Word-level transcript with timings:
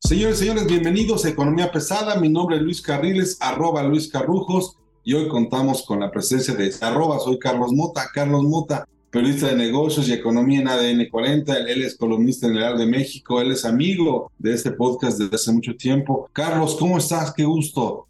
Señores, 0.00 0.38
señores, 0.38 0.66
bienvenidos 0.66 1.24
a 1.24 1.28
Economía 1.28 1.70
Pesada. 1.70 2.16
Mi 2.16 2.28
nombre 2.28 2.56
es 2.56 2.62
Luis 2.62 2.82
Carriles, 2.82 3.36
arroba 3.40 3.84
Luis 3.84 4.08
Carrujos, 4.08 4.78
y 5.04 5.14
hoy 5.14 5.28
contamos 5.28 5.84
con 5.86 6.00
la 6.00 6.10
presencia 6.10 6.54
de 6.54 6.74
arroba, 6.80 7.20
soy 7.20 7.38
Carlos 7.38 7.72
Mota, 7.72 8.08
Carlos 8.12 8.42
Mota, 8.42 8.84
periodista 9.10 9.46
de 9.46 9.54
negocios 9.54 10.08
y 10.08 10.12
economía 10.12 10.58
en 10.60 10.66
ADN 10.66 11.08
40. 11.08 11.56
Él 11.56 11.84
es 11.84 11.96
columnista 11.96 12.48
en 12.48 12.56
el 12.56 12.64
Ar 12.64 12.76
de 12.76 12.86
México, 12.86 13.40
él 13.40 13.52
es 13.52 13.64
amigo 13.64 14.32
de 14.40 14.54
este 14.54 14.72
podcast 14.72 15.18
desde 15.18 15.36
hace 15.36 15.52
mucho 15.52 15.76
tiempo. 15.76 16.28
Carlos, 16.32 16.74
¿cómo 16.76 16.98
estás? 16.98 17.32
Qué 17.32 17.44
gusto. 17.44 18.08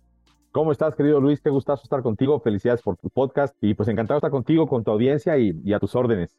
¿Cómo 0.55 0.71
estás, 0.71 0.95
querido 0.95 1.21
Luis? 1.21 1.41
Qué 1.41 1.51
gustazo 1.51 1.83
estar 1.83 2.01
contigo. 2.01 2.39
Felicidades 2.39 2.81
por 2.81 2.97
tu 2.97 3.11
podcast 3.11 3.53
y 3.61 3.75
pues 3.75 3.89
encantado 3.89 4.19
estar 4.19 4.31
contigo, 4.31 4.69
con 4.69 4.85
tu 4.85 4.93
audiencia 4.93 5.37
y, 5.37 5.53
y 5.65 5.73
a 5.73 5.81
tus 5.81 5.97
órdenes. 5.97 6.31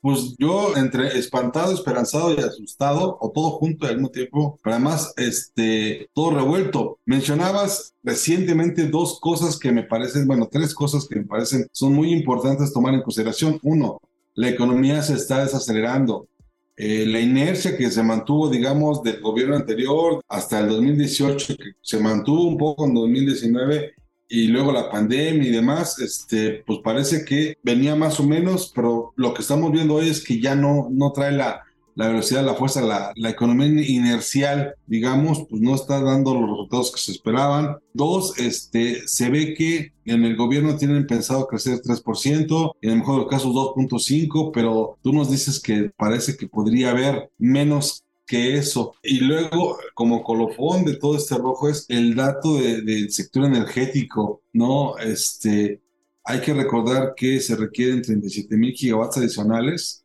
Pues 0.00 0.34
yo 0.36 0.76
entre 0.76 1.16
espantado, 1.16 1.72
esperanzado 1.72 2.34
y 2.34 2.38
asustado, 2.40 3.16
o 3.20 3.30
todo 3.30 3.50
junto 3.50 3.86
al 3.86 3.94
mismo 3.94 4.10
tiempo, 4.10 4.58
pero 4.64 4.74
además 4.74 5.14
este, 5.16 6.08
todo 6.12 6.32
revuelto. 6.32 6.98
Mencionabas 7.04 7.94
recientemente 8.02 8.88
dos 8.88 9.20
cosas 9.20 9.56
que 9.60 9.70
me 9.70 9.84
parecen, 9.84 10.26
bueno, 10.26 10.48
tres 10.50 10.74
cosas 10.74 11.06
que 11.06 11.20
me 11.20 11.26
parecen 11.26 11.68
son 11.70 11.92
muy 11.92 12.12
importantes 12.12 12.72
tomar 12.72 12.94
en 12.94 13.02
consideración. 13.02 13.60
Uno, 13.62 14.00
la 14.34 14.48
economía 14.48 15.02
se 15.02 15.14
está 15.14 15.44
desacelerando. 15.44 16.26
Eh, 16.76 17.04
la 17.06 17.20
inercia 17.20 17.76
que 17.76 17.90
se 17.90 18.02
mantuvo, 18.02 18.48
digamos, 18.48 19.02
del 19.02 19.20
gobierno 19.20 19.56
anterior 19.56 20.22
hasta 20.28 20.60
el 20.60 20.68
2018, 20.68 21.56
que 21.56 21.72
se 21.80 21.98
mantuvo 21.98 22.44
un 22.44 22.56
poco 22.56 22.86
en 22.86 22.94
2019, 22.94 23.94
y 24.28 24.46
luego 24.46 24.72
la 24.72 24.90
pandemia 24.90 25.46
y 25.46 25.52
demás, 25.52 25.98
este, 25.98 26.62
pues 26.66 26.78
parece 26.82 27.24
que 27.24 27.58
venía 27.62 27.94
más 27.94 28.18
o 28.18 28.24
menos, 28.24 28.72
pero 28.74 29.12
lo 29.16 29.34
que 29.34 29.42
estamos 29.42 29.70
viendo 29.70 29.94
hoy 29.94 30.08
es 30.08 30.24
que 30.24 30.40
ya 30.40 30.54
no, 30.54 30.88
no 30.90 31.12
trae 31.12 31.32
la, 31.32 31.62
la 31.94 32.08
velocidad, 32.08 32.44
la 32.44 32.54
fuerza, 32.54 32.80
la, 32.82 33.12
la 33.16 33.30
economía 33.30 33.66
inercial, 33.86 34.74
digamos, 34.86 35.46
pues 35.48 35.60
no 35.62 35.74
está 35.74 36.00
dando 36.02 36.34
los 36.34 36.48
resultados 36.50 36.92
que 36.92 37.00
se 37.00 37.12
esperaban. 37.12 37.76
Dos, 37.92 38.38
este, 38.38 39.06
se 39.06 39.30
ve 39.30 39.54
que 39.54 39.92
en 40.04 40.24
el 40.24 40.36
gobierno 40.36 40.76
tienen 40.76 41.06
pensado 41.06 41.46
crecer 41.46 41.80
3%, 41.82 42.72
en 42.80 42.90
el 42.90 42.96
mejor 42.98 43.14
de 43.16 43.20
los 43.22 43.30
casos 43.30 43.54
2.5%, 43.54 44.50
pero 44.52 44.98
tú 45.02 45.12
nos 45.12 45.30
dices 45.30 45.60
que 45.60 45.90
parece 45.96 46.36
que 46.36 46.48
podría 46.48 46.90
haber 46.90 47.30
menos 47.38 48.04
que 48.26 48.56
eso. 48.56 48.94
Y 49.02 49.20
luego, 49.20 49.76
como 49.94 50.22
colofón 50.22 50.84
de 50.84 50.96
todo 50.96 51.16
este 51.16 51.36
rojo, 51.36 51.68
es 51.68 51.84
el 51.88 52.14
dato 52.14 52.56
de- 52.56 52.82
del 52.82 53.10
sector 53.12 53.44
energético, 53.44 54.42
¿no? 54.52 54.96
Este, 54.98 55.80
hay 56.24 56.40
que 56.40 56.54
recordar 56.54 57.14
que 57.16 57.40
se 57.40 57.56
requieren 57.56 58.00
37 58.02 58.56
mil 58.56 58.72
gigawatts 58.72 59.18
adicionales, 59.18 60.01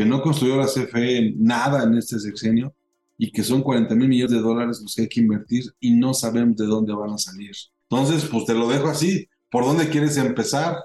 que 0.00 0.06
no 0.06 0.22
construyó 0.22 0.56
la 0.56 0.64
CFE 0.64 1.34
nada 1.36 1.82
en 1.82 1.92
este 1.92 2.18
sexenio, 2.18 2.72
y 3.18 3.30
que 3.30 3.42
son 3.42 3.60
40 3.60 3.94
mil 3.96 4.08
millones 4.08 4.32
de 4.32 4.40
dólares 4.40 4.80
los 4.80 4.94
que 4.94 5.02
hay 5.02 5.08
que 5.10 5.20
invertir 5.20 5.64
y 5.78 5.90
no 5.90 6.14
sabemos 6.14 6.56
de 6.56 6.64
dónde 6.64 6.94
van 6.94 7.10
a 7.10 7.18
salir. 7.18 7.50
Entonces, 7.90 8.26
pues 8.32 8.46
te 8.46 8.54
lo 8.54 8.66
dejo 8.66 8.88
así. 8.88 9.28
¿Por 9.50 9.66
dónde 9.66 9.90
quieres 9.90 10.16
empezar? 10.16 10.78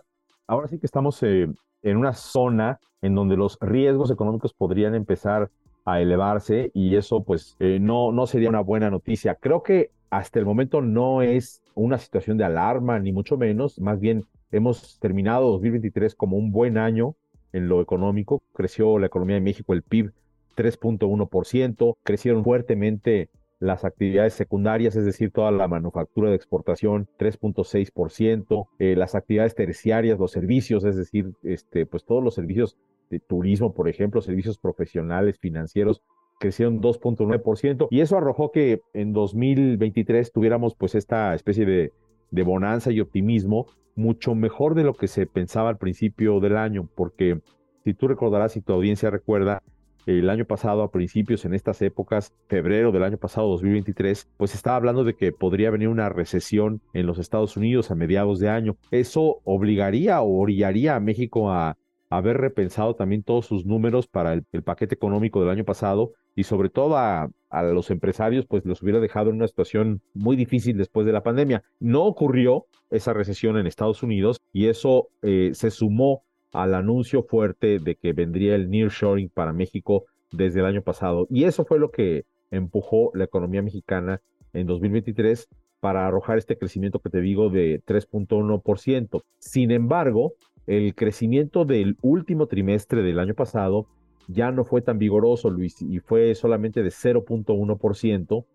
Ahora 0.48 0.68
sí 0.68 0.80
que 0.80 0.86
estamos 0.86 1.24
eh, 1.24 1.48
en 1.82 1.96
una 1.96 2.12
zona 2.12 2.78
en 3.02 3.16
donde 3.16 3.38
los 3.38 3.58
riesgos 3.62 4.12
económicos 4.12 4.54
podrían 4.54 4.96
empezar 4.96 5.50
a 5.86 6.02
elevarse 6.02 6.72
y 6.74 6.98
eso 6.98 7.24
pues 7.24 7.56
eh, 7.62 7.78
no, 7.80 8.12
no 8.12 8.28
sería 8.28 8.50
una 8.50 8.60
buena 8.60 8.90
noticia. 8.90 9.36
Creo 9.36 9.64
que 9.64 9.92
hasta 10.10 10.40
el 10.40 10.46
momento 10.46 10.82
no 10.82 11.22
es 11.22 11.62
una 11.74 12.00
situación 12.00 12.38
de 12.38 12.44
alarma, 12.44 13.00
ni 13.00 13.14
mucho 13.14 13.38
menos. 13.38 13.80
Más 13.80 13.98
bien 13.98 14.26
hemos 14.52 15.00
terminado 15.00 15.52
2023 15.52 16.16
como 16.16 16.36
un 16.36 16.52
buen 16.52 16.78
año 16.78 17.16
en 17.56 17.70
lo 17.70 17.82
económico. 17.82 18.44
Creció 18.54 19.00
la 19.00 19.08
economía 19.08 19.36
de 19.36 19.42
México, 19.42 19.74
el 19.74 19.82
PIB 19.82 20.12
3.1%, 20.56 21.98
crecieron 22.04 22.44
fuertemente 22.44 23.30
las 23.60 23.86
actividades 23.86 24.34
secundarias, 24.34 24.96
es 24.96 25.06
decir, 25.06 25.32
toda 25.32 25.52
la 25.52 25.68
manufactura 25.68 26.30
de 26.30 26.36
exportación, 26.36 27.08
3.6%, 27.18 28.68
eh, 28.80 28.96
las 28.96 29.16
actividades 29.16 29.56
terciarias, 29.56 30.20
los 30.20 30.32
servicios, 30.32 30.84
es 30.84 30.98
decir, 30.98 31.32
este, 31.44 31.86
pues 31.86 32.04
todos 32.04 32.24
los 32.24 32.36
servicios 32.36 32.78
de 33.10 33.20
turismo, 33.20 33.74
por 33.74 33.88
ejemplo, 33.88 34.22
servicios 34.22 34.58
profesionales, 34.58 35.40
financieros, 35.40 36.02
crecieron 36.40 36.82
2.9%, 36.82 37.88
y 37.90 38.02
eso 38.02 38.18
arrojó 38.18 38.52
que 38.52 38.82
en 38.94 39.14
2023 39.14 40.34
tuviéramos 40.34 40.76
pues 40.76 40.96
esta 40.96 41.34
especie 41.34 41.66
de, 41.66 41.94
de 42.32 42.44
bonanza 42.44 42.92
y 42.92 43.00
optimismo 43.00 43.68
mucho 43.96 44.36
mejor 44.36 44.76
de 44.76 44.84
lo 44.84 44.94
que 44.94 45.08
se 45.08 45.26
pensaba 45.26 45.70
al 45.70 45.78
principio 45.78 46.40
del 46.40 46.58
año, 46.58 46.90
porque 46.96 47.40
si 47.84 47.94
tú 47.94 48.08
recordarás, 48.08 48.54
si 48.54 48.62
tu 48.62 48.74
audiencia 48.74 49.10
recuerda, 49.10 49.64
el 50.06 50.30
año 50.30 50.46
pasado, 50.46 50.84
a 50.84 50.92
principios, 50.92 51.46
en 51.46 51.56
estas 51.56 51.82
épocas, 51.82 52.32
febrero 52.48 52.92
del 52.92 53.04
año 53.04 53.18
pasado, 53.18 53.50
2023, 53.50 54.30
pues 54.38 54.54
estaba 54.54 54.76
hablando 54.76 55.04
de 55.04 55.16
que 55.16 55.32
podría 55.32 55.72
venir 55.72 55.88
una 55.88 56.10
recesión 56.10 56.82
en 56.94 57.08
los 57.08 57.18
Estados 57.18 57.58
Unidos 57.58 57.90
a 57.90 57.96
mediados 57.96 58.40
de 58.40 58.50
año. 58.50 58.78
Eso 58.92 59.42
obligaría 59.44 60.22
o 60.22 60.40
orillaría 60.40 60.96
a 60.96 61.00
México 61.00 61.50
a 61.50 61.78
haber 62.12 62.38
repensado 62.38 62.96
también 62.96 63.24
todos 63.24 63.48
sus 63.48 63.66
números 63.66 64.08
para 64.08 64.34
el 64.34 64.64
paquete 64.64 64.94
económico 64.94 65.40
del 65.40 65.50
año 65.50 65.66
pasado 65.66 66.14
y 66.36 66.44
sobre 66.44 66.70
todo 66.70 66.98
a, 66.98 67.30
a, 67.50 67.64
los 67.64 67.90
empresarios, 67.90 68.46
pues 68.46 68.66
los 68.66 68.82
hubiera 68.84 69.00
dejado 69.00 69.30
en 69.30 69.38
una 69.38 69.48
situación 69.48 70.02
muy 70.14 70.36
difícil 70.36 70.78
después 70.78 71.06
de 71.06 71.14
la 71.14 71.24
pandemia. 71.24 71.64
No 71.80 72.04
ocurrió 72.04 72.66
esa 72.90 73.14
recesión 73.14 73.58
en 73.58 73.68
Estados 73.68 74.04
Unidos 74.04 74.42
y 74.52 74.68
eso 74.68 75.08
eh, 75.22 75.52
se 75.54 75.72
sumó 75.72 76.24
al 76.52 76.74
anuncio 76.74 77.24
fuerte 77.24 77.80
de 77.80 77.96
que 77.96 78.14
vendría 78.14 78.56
el 78.56 78.70
nearshoring 78.70 79.30
para 79.30 79.54
México 79.54 80.06
desde 80.32 80.60
el 80.60 80.66
año 80.66 80.82
pasado. 80.82 81.28
Y 81.30 81.44
eso 81.44 81.66
fue 81.66 81.80
lo 81.80 81.92
que 81.92 82.26
empujó 82.52 83.12
la 83.14 83.26
economía 83.26 83.62
mexicana 83.62 84.22
en 84.54 84.68
2023 84.68 85.48
para 85.80 86.08
arrojar 86.08 86.38
este 86.38 86.58
crecimiento 86.58 87.00
que 87.00 87.10
te 87.10 87.22
digo 87.22 87.50
de 87.50 87.82
3.1%. 87.86 89.22
Sin 89.38 89.72
embargo, 89.72 90.34
el 90.66 90.96
crecimiento 90.96 91.66
del 91.66 91.98
último 92.02 92.48
trimestre 92.48 93.04
del 93.04 93.20
año 93.20 93.36
pasado 93.36 93.88
ya 94.28 94.52
no 94.52 94.64
fue 94.64 94.82
tan 94.82 94.98
vigoroso, 94.98 95.50
Luis, 95.50 95.82
y 95.82 96.00
fue 96.00 96.36
solamente 96.36 96.84
de 96.84 96.90
0.1%, 96.90 98.46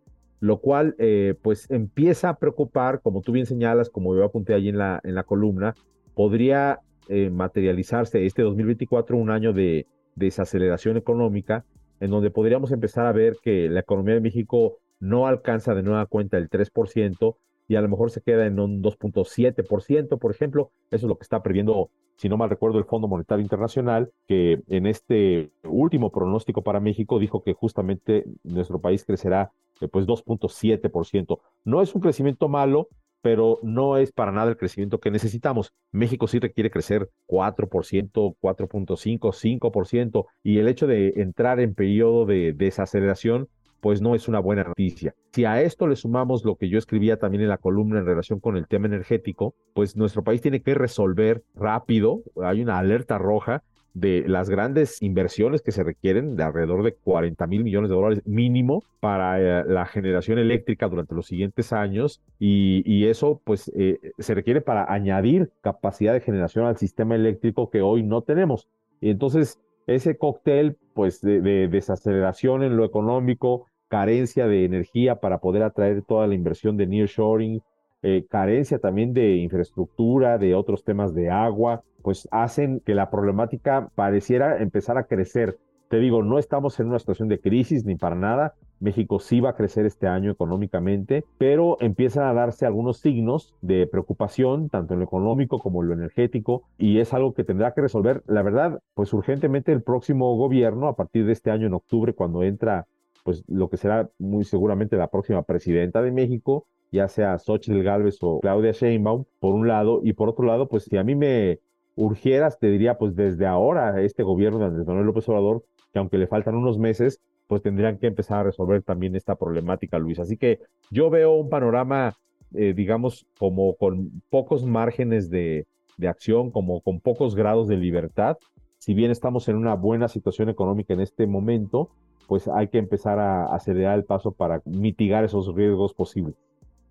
lo 0.41 0.59
cual 0.59 0.95
eh, 0.99 1.35
pues 1.43 1.71
empieza 1.71 2.31
a 2.31 2.37
preocupar, 2.37 3.01
como 3.03 3.21
tú 3.21 3.33
bien 3.33 3.47
señalas, 3.47 3.91
como 3.91 4.15
yo 4.17 4.25
apunté 4.25 4.55
allí 4.55 4.71
en 4.71 4.79
la, 4.79 5.01
en 5.05 5.15
la 5.15 5.25
columna, 5.25 5.75
podría 6.15 6.81
eh, 7.09 7.31
materializarse 7.31 8.25
este 8.25 8.43
2024 8.43 9.17
un 9.17 9.31
año 9.31 9.53
de 9.53 9.87
desaceleración 10.17 10.97
económica, 10.97 11.65
en 12.01 12.11
donde 12.11 12.31
podríamos 12.31 12.73
empezar 12.73 13.07
a 13.07 13.13
ver 13.13 13.37
que 13.43 13.69
la 13.69 13.81
economía 13.81 14.15
de 14.15 14.21
México 14.21 14.79
no 14.99 15.27
alcanza 15.27 15.75
de 15.75 15.83
nueva 15.83 16.07
cuenta 16.07 16.39
el 16.39 16.49
3% 16.49 17.37
y 17.71 17.77
a 17.77 17.81
lo 17.81 17.89
mejor 17.89 18.11
se 18.11 18.21
queda 18.21 18.47
en 18.47 18.59
un 18.59 18.83
2.7%, 18.83 20.19
por 20.19 20.33
ejemplo. 20.33 20.73
Eso 20.91 21.07
es 21.07 21.09
lo 21.09 21.17
que 21.17 21.23
está 21.23 21.41
previendo, 21.41 21.89
si 22.17 22.29
no 22.29 22.37
mal 22.37 22.51
recuerdo, 22.51 22.79
el 22.79 22.85
Fondo 22.85 23.07
Monetario 23.07 23.45
Internacional, 23.45 24.11
que 24.27 24.61
en 24.67 24.87
este 24.87 25.53
último 25.63 26.11
pronóstico 26.11 26.63
para 26.63 26.81
México 26.81 27.21
dijo 27.21 27.45
que 27.45 27.55
justamente 27.55 28.25
nuestro 28.43 28.81
país 28.81 29.05
crecerá 29.05 29.53
eh, 29.81 29.87
pues 29.87 30.05
2.7%. 30.05 31.39
No 31.65 31.81
es 31.81 31.95
un 31.95 32.01
crecimiento 32.01 32.49
malo, 32.49 32.89
pero 33.23 33.61
no 33.63 33.99
es 33.99 34.11
para 34.11 34.33
nada 34.33 34.51
el 34.51 34.57
crecimiento 34.57 34.99
que 34.99 35.13
necesitamos. 35.13 35.73
México 35.93 36.27
sí 36.27 36.41
requiere 36.41 36.73
crecer 36.73 37.09
4%, 37.29 38.35
4.5, 38.43 39.61
5%, 39.61 40.27
y 40.43 40.59
el 40.59 40.67
hecho 40.67 40.89
de 40.89 41.13
entrar 41.19 41.61
en 41.61 41.77
periodo 41.77 42.27
de 42.27 42.53
desaceleración, 42.53 43.49
pues 43.81 44.01
no 44.01 44.15
es 44.15 44.29
una 44.29 44.39
buena 44.39 44.65
noticia. 44.65 45.15
Si 45.33 45.45
a 45.45 45.61
esto 45.63 45.87
le 45.87 45.97
sumamos 45.97 46.45
lo 46.45 46.57
que 46.57 46.69
yo 46.69 46.79
escribía 46.79 47.19
también 47.19 47.43
en 47.43 47.49
la 47.49 47.59
columna 47.59 47.99
en 47.99 48.07
relación 48.07 48.41
con 48.41 48.57
el 48.57 48.67
tema 48.67 48.87
energético, 48.87 49.55
pues 49.75 49.97
nuestro 49.97 50.23
país 50.23 50.41
tiene 50.41 50.63
que 50.63 50.75
resolver 50.75 51.43
rápido, 51.55 52.23
hay 52.43 52.63
una 52.63 52.79
alerta 52.79 53.19
roja 53.19 53.63
de 53.95 54.25
las 54.29 54.49
grandes 54.49 55.03
inversiones 55.03 55.63
que 55.63 55.73
se 55.73 55.83
requieren, 55.83 56.37
de 56.37 56.45
alrededor 56.45 56.85
de 56.85 56.95
40 56.95 57.47
mil 57.47 57.65
millones 57.65 57.91
de 57.91 57.97
dólares 57.97 58.23
mínimo 58.25 58.85
para 59.01 59.41
eh, 59.41 59.65
la 59.67 59.87
generación 59.87 60.39
eléctrica 60.39 60.89
durante 60.89 61.15
los 61.15 61.27
siguientes 61.27 61.73
años 61.73 62.21
y, 62.39 63.05
eso 63.11 63.41
pues 63.43 63.73
eh, 63.75 63.99
se 64.19 64.35
requiere 64.35 64.61
para 64.61 64.93
añadir 64.93 65.51
capacidad 65.63 66.13
de 66.13 66.21
generación 66.21 66.67
al 66.67 66.77
sistema 66.77 67.15
eléctrico 67.15 67.71
que 67.71 67.81
hoy 67.81 68.03
no 68.03 68.23
tenemos. 68.23 68.69
Y 69.01 69.11
entonces 69.11 69.59
ese 69.87 70.17
cóctel 70.17 70.77
pues 70.95 71.21
de, 71.21 71.41
de 71.41 71.69
desaceleración 71.69 72.63
en 72.63 72.77
lo 72.77 72.85
económico, 72.85 73.67
carencia 73.89 74.47
de 74.47 74.65
energía 74.65 75.17
para 75.17 75.39
poder 75.39 75.63
atraer 75.63 76.03
toda 76.03 76.27
la 76.27 76.35
inversión 76.35 76.77
de 76.77 76.87
nearshoring, 76.87 77.61
eh, 78.03 78.25
carencia 78.31 78.79
también 78.79 79.13
de 79.13 79.37
infraestructura, 79.37 80.39
de 80.39 80.55
otros 80.55 80.85
temas 80.85 81.13
de 81.13 81.29
agua, 81.29 81.83
pues 82.03 82.27
hacen 82.31 82.81
que 82.81 82.95
la 82.95 83.11
problemática 83.11 83.91
pareciera 83.95 84.63
empezar 84.63 84.97
a 84.97 85.05
crecer. 85.05 85.59
Te 85.89 85.99
digo, 85.99 86.23
no 86.23 86.39
estamos 86.39 86.81
en 86.81 86.87
una 86.87 86.99
situación 86.99 87.29
de 87.29 87.41
crisis 87.41 87.85
ni 87.85 87.97
para 87.97 88.15
nada. 88.15 88.55
México 88.81 89.21
sí 89.21 89.41
va 89.41 89.51
a 89.51 89.57
crecer 89.57 89.87
este 89.87 90.07
año 90.07 90.31
económicamente, 90.31 91.25
pero 91.39 91.77
empiezan 91.81 92.25
a 92.25 92.35
darse 92.35 92.67
algunos 92.67 92.99
signos 92.99 93.55
de 93.61 93.87
preocupación, 93.87 94.69
tanto 94.69 94.95
en 94.95 95.01
lo 95.01 95.05
económico 95.05 95.59
como 95.59 95.83
en 95.83 95.89
lo 95.89 95.95
energético, 95.95 96.65
y 96.79 96.99
es 96.99 97.15
algo 97.15 97.35
que 97.35 97.45
tendrá 97.45 97.73
que 97.73 97.83
resolver, 97.83 98.23
la 98.27 98.43
verdad, 98.43 98.81
pues 98.95 99.13
urgentemente 99.13 99.73
el 99.73 99.83
próximo 99.83 100.37
gobierno, 100.37 100.89
a 100.89 100.97
partir 100.97 101.27
de 101.27 101.33
este 101.33 101.51
año 101.51 101.67
en 101.67 101.75
octubre, 101.75 102.15
cuando 102.15 102.43
entra 102.43 102.87
pues 103.23 103.45
lo 103.49 103.69
que 103.69 103.77
será 103.77 104.09
muy 104.19 104.45
seguramente 104.45 104.97
la 104.97 105.09
próxima 105.09 105.43
presidenta 105.43 106.01
de 106.03 106.11
México, 106.11 106.67
ya 106.91 107.07
sea 107.07 107.39
Xochitl 107.39 107.83
Galvez 107.83 108.19
o 108.23 108.41
Claudia 108.41 108.73
Sheinbaum, 108.73 109.25
por 109.39 109.55
un 109.55 109.69
lado, 109.69 110.01
y 110.03 110.15
por 110.15 110.29
otro 110.29 110.47
lado, 110.47 110.69
pues 110.69 110.85
si 110.85 110.97
a 110.97 111.05
mí 111.05 111.15
me 111.15 111.61
urgieras, 111.97 112.59
te 112.59 112.69
diría, 112.69 112.97
pues 112.99 113.15
desde 113.15 113.47
ahora 113.47 114.01
este 114.01 114.23
gobierno 114.23 114.59
de 114.59 114.65
Andrés 114.67 114.87
Manuel 114.87 115.07
López 115.07 115.29
Obrador, 115.29 115.65
que 115.93 115.99
aunque 115.99 116.19
le 116.19 116.27
faltan 116.27 116.55
unos 116.55 116.79
meses, 116.79 117.21
pues 117.51 117.63
tendrían 117.63 117.99
que 117.99 118.07
empezar 118.07 118.39
a 118.39 118.43
resolver 118.45 118.81
también 118.85 119.17
esta 119.17 119.35
problemática, 119.35 119.99
Luis. 119.99 120.21
Así 120.21 120.37
que 120.37 120.61
yo 120.89 121.11
veo 121.11 121.33
un 121.33 121.49
panorama, 121.49 122.15
eh, 122.55 122.75
digamos, 122.75 123.27
como 123.41 123.75
con 123.75 124.23
pocos 124.29 124.65
márgenes 124.65 125.31
de, 125.31 125.67
de 125.97 126.07
acción, 126.07 126.53
como 126.53 126.81
con 126.81 127.01
pocos 127.01 127.35
grados 127.35 127.67
de 127.67 127.77
libertad. 127.77 128.37
Si 128.79 128.95
bien 128.95 129.11
estamos 129.11 129.49
en 129.49 129.57
una 129.57 129.75
buena 129.75 130.07
situación 130.07 130.49
económica 130.49 130.95
en 130.95 131.01
este 131.01 131.27
momento, 131.27 131.91
pues 132.29 132.47
hay 132.47 132.69
que 132.69 132.79
empezar 132.79 133.19
a 133.19 133.53
acelerar 133.53 133.99
el 133.99 134.05
paso 134.05 134.31
para 134.31 134.63
mitigar 134.65 135.25
esos 135.25 135.53
riesgos 135.53 135.93
posibles. 135.93 136.37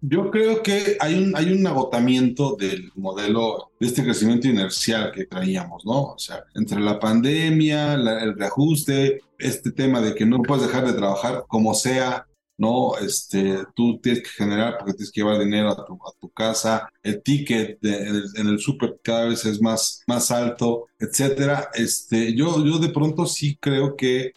Yo 0.02 0.32
creo 0.32 0.64
que 0.64 0.96
hay 1.00 1.16
un, 1.16 1.36
hay 1.36 1.52
un 1.52 1.68
agotamiento 1.68 2.56
del 2.56 2.92
modelo 2.96 3.72
de 3.80 3.88
este 3.88 4.04
crecimiento 4.04 4.48
inercial 4.48 5.12
que 5.12 5.26
traíamos, 5.26 5.86
¿no? 5.86 6.14
O 6.14 6.20
sea, 6.20 6.46
entre 6.56 6.80
la 6.80 7.00
pandemia, 7.00 7.96
el 7.96 8.38
reajuste, 8.38 9.20
este 9.38 9.72
tema 9.72 10.00
de 10.00 10.16
que 10.16 10.26
no 10.26 10.42
puedes 10.42 10.68
dejar 10.68 10.86
de 10.88 10.94
trabajar 10.94 11.44
como 11.48 11.74
sea, 11.74 12.26
¿no? 12.58 12.98
Este, 12.98 13.58
tú 13.76 14.00
tienes 14.00 14.24
que 14.24 14.30
generar 14.30 14.78
porque 14.78 14.94
tienes 14.94 15.12
que 15.12 15.22
llevar 15.22 15.40
dinero 15.40 15.70
a 15.70 15.86
tu, 15.86 15.94
a 15.96 16.12
tu 16.20 16.30
casa, 16.30 16.90
el 17.04 17.22
ticket 17.22 17.80
en 17.84 18.48
el, 18.48 18.60
súper 18.60 19.00
cada 19.04 19.26
vez 19.26 19.46
es 19.46 19.62
más, 19.62 20.04
más 20.08 20.32
alto, 20.32 20.86
etcétera. 20.98 21.72
Este, 21.74 22.34
yo, 22.36 22.64
yo 22.66 22.80
de 22.80 22.90
pronto 22.90 23.26
sí 23.26 23.58
creo 23.60 23.98
que, 23.98 24.32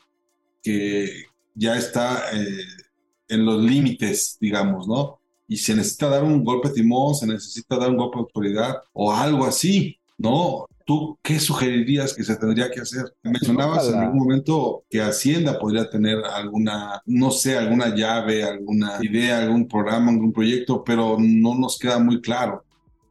que 0.60 1.26
ya 1.54 1.76
está 1.76 2.30
eh, 2.32 2.64
en 3.28 3.44
los 3.44 3.62
límites, 3.62 4.38
digamos, 4.40 4.88
¿no? 4.88 5.21
Y 5.48 5.56
se 5.56 5.74
necesita 5.74 6.08
dar 6.08 6.24
un 6.24 6.44
golpe 6.44 6.68
de 6.68 6.74
timón, 6.74 7.14
se 7.14 7.26
necesita 7.26 7.76
dar 7.76 7.90
un 7.90 7.96
golpe 7.96 8.16
de 8.16 8.22
autoridad 8.22 8.76
o 8.92 9.12
algo 9.12 9.44
así, 9.44 9.98
¿no? 10.18 10.66
¿Tú 10.84 11.18
qué 11.22 11.38
sugerirías 11.38 12.14
que 12.14 12.24
se 12.24 12.36
tendría 12.36 12.70
que 12.70 12.80
hacer? 12.80 13.04
Mencionabas 13.22 13.88
en 13.88 14.00
algún 14.00 14.18
momento 14.18 14.84
que 14.90 15.00
Hacienda 15.00 15.58
podría 15.58 15.88
tener 15.88 16.18
alguna, 16.24 17.00
no 17.06 17.30
sé, 17.30 17.56
alguna 17.56 17.94
llave, 17.94 18.42
alguna 18.42 18.98
idea, 19.00 19.42
algún 19.42 19.68
programa, 19.68 20.10
algún 20.10 20.32
proyecto, 20.32 20.82
pero 20.82 21.16
no 21.18 21.54
nos 21.54 21.78
queda 21.78 21.98
muy 21.98 22.20
claro. 22.20 22.64